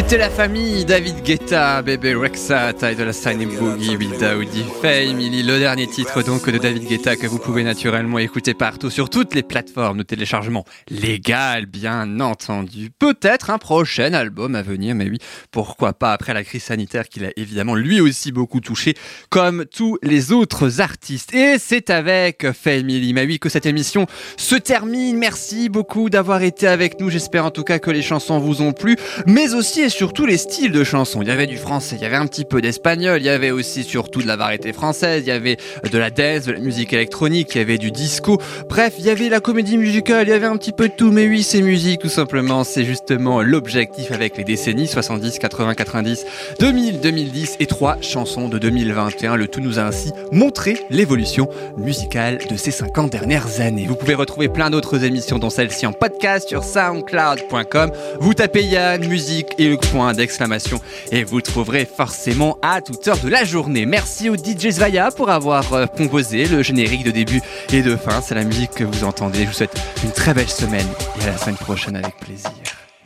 C'était 0.00 0.16
la 0.16 0.30
famille 0.30 0.86
David 0.86 1.22
Guetta, 1.22 1.82
Bébé 1.82 2.14
Rexha, 2.14 2.72
taille 2.72 2.96
de 2.96 3.02
la 3.02 3.12
Sign 3.12 3.44
Boogie, 3.44 3.96
Will 3.96 4.16
Daoudi, 4.18 4.64
Family, 4.80 5.42
le 5.42 5.58
dernier 5.58 5.86
titre 5.86 6.22
donc 6.22 6.48
de 6.48 6.56
David 6.56 6.88
Guetta 6.88 7.16
que 7.16 7.26
vous 7.26 7.38
pouvez 7.38 7.62
naturellement 7.62 8.18
écouter 8.18 8.54
partout 8.54 8.88
sur 8.88 9.10
toutes 9.10 9.34
les 9.34 9.42
plateformes 9.42 9.98
de 9.98 10.02
téléchargement 10.02 10.64
légal, 10.88 11.66
bien 11.66 12.18
entendu. 12.18 12.88
Peut-être 12.98 13.50
un 13.50 13.58
prochain 13.58 14.14
album 14.14 14.54
à 14.54 14.62
venir, 14.62 14.94
mais 14.94 15.06
oui, 15.10 15.18
pourquoi 15.50 15.92
pas 15.92 16.14
après 16.14 16.32
la 16.32 16.44
crise 16.44 16.62
sanitaire 16.62 17.06
qu'il 17.06 17.26
a 17.26 17.30
évidemment 17.36 17.74
lui 17.74 18.00
aussi 18.00 18.32
beaucoup 18.32 18.60
touché, 18.60 18.94
comme 19.28 19.66
tous 19.66 19.98
les 20.02 20.32
autres 20.32 20.80
artistes. 20.80 21.34
Et 21.34 21.56
c'est 21.58 21.90
avec 21.90 22.50
Family, 22.52 23.12
mais 23.12 23.26
oui, 23.26 23.38
que 23.38 23.50
cette 23.50 23.66
émission 23.66 24.06
se 24.38 24.56
termine. 24.56 25.18
Merci 25.18 25.68
beaucoup 25.68 26.08
d'avoir 26.08 26.42
été 26.42 26.66
avec 26.66 26.98
nous. 27.00 27.10
J'espère 27.10 27.44
en 27.44 27.50
tout 27.50 27.64
cas 27.64 27.78
que 27.78 27.90
les 27.90 28.02
chansons 28.02 28.38
vous 28.38 28.62
ont 28.62 28.72
plu, 28.72 28.96
mais 29.26 29.52
aussi 29.52 29.89
et 29.90 29.92
surtout 29.92 30.24
les 30.24 30.36
styles 30.36 30.70
de 30.70 30.84
chansons. 30.84 31.20
Il 31.20 31.28
y 31.28 31.32
avait 31.32 31.48
du 31.48 31.56
français, 31.56 31.96
il 31.96 32.02
y 32.02 32.04
avait 32.04 32.16
un 32.16 32.26
petit 32.26 32.44
peu 32.44 32.62
d'espagnol, 32.62 33.20
il 33.20 33.24
y 33.24 33.28
avait 33.28 33.50
aussi 33.50 33.82
surtout 33.82 34.22
de 34.22 34.26
la 34.28 34.36
variété 34.36 34.72
française, 34.72 35.24
il 35.26 35.28
y 35.28 35.32
avait 35.32 35.56
de 35.90 35.98
la 35.98 36.10
dance, 36.10 36.44
de 36.44 36.52
la 36.52 36.60
musique 36.60 36.92
électronique, 36.92 37.48
il 37.54 37.58
y 37.58 37.60
avait 37.60 37.76
du 37.76 37.90
disco. 37.90 38.40
Bref, 38.68 38.94
il 38.98 39.04
y 39.04 39.10
avait 39.10 39.28
la 39.28 39.40
comédie 39.40 39.78
musicale, 39.78 40.28
il 40.28 40.30
y 40.30 40.32
avait 40.32 40.46
un 40.46 40.56
petit 40.56 40.70
peu 40.70 40.88
de 40.88 40.94
tout, 40.94 41.10
mais 41.10 41.26
oui, 41.26 41.42
c'est 41.42 41.60
musique 41.60 42.00
tout 42.00 42.08
simplement. 42.08 42.62
C'est 42.62 42.84
justement 42.84 43.42
l'objectif 43.42 44.12
avec 44.12 44.36
les 44.36 44.44
décennies 44.44 44.86
70, 44.86 45.40
80, 45.40 45.74
90, 45.74 46.24
2000, 46.60 47.00
2010 47.00 47.56
et 47.58 47.66
trois 47.66 48.00
chansons 48.00 48.48
de 48.48 48.58
2021. 48.58 49.34
Le 49.34 49.48
tout 49.48 49.60
nous 49.60 49.80
a 49.80 49.82
ainsi 49.82 50.12
montré 50.30 50.76
l'évolution 50.90 51.48
musicale 51.76 52.38
de 52.48 52.56
ces 52.56 52.70
50 52.70 53.10
dernières 53.10 53.60
années. 53.60 53.86
Vous 53.88 53.96
pouvez 53.96 54.14
retrouver 54.14 54.48
plein 54.48 54.70
d'autres 54.70 55.04
émissions 55.04 55.40
dont 55.40 55.50
celle-ci 55.50 55.84
en 55.84 55.92
podcast 55.92 56.48
sur 56.48 56.62
soundcloud.com. 56.62 57.90
Vous 58.20 58.34
tapez 58.34 58.62
Yann, 58.62 59.04
musique 59.08 59.48
et 59.58 59.69
point 59.76 60.12
d'exclamation 60.12 60.80
et 61.10 61.24
vous 61.24 61.40
trouverez 61.40 61.86
forcément 61.86 62.58
à 62.62 62.80
toute 62.80 63.06
heure 63.08 63.18
de 63.18 63.28
la 63.28 63.44
journée. 63.44 63.86
Merci 63.86 64.28
au 64.28 64.36
DJ 64.36 64.70
Zvaya 64.70 65.10
pour 65.10 65.30
avoir 65.30 65.72
euh, 65.72 65.86
composé 65.86 66.46
le 66.46 66.62
générique 66.62 67.04
de 67.04 67.10
début 67.10 67.40
et 67.72 67.82
de 67.82 67.96
fin. 67.96 68.20
C'est 68.20 68.34
la 68.34 68.44
musique 68.44 68.72
que 68.72 68.84
vous 68.84 69.04
entendez. 69.04 69.40
Je 69.42 69.46
vous 69.46 69.52
souhaite 69.52 69.80
une 70.04 70.12
très 70.12 70.34
belle 70.34 70.48
semaine 70.48 70.86
et 71.20 71.24
à 71.24 71.32
la 71.32 71.38
semaine 71.38 71.56
prochaine 71.56 71.96
avec 71.96 72.16
plaisir. 72.18 72.50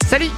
Salut 0.07 0.31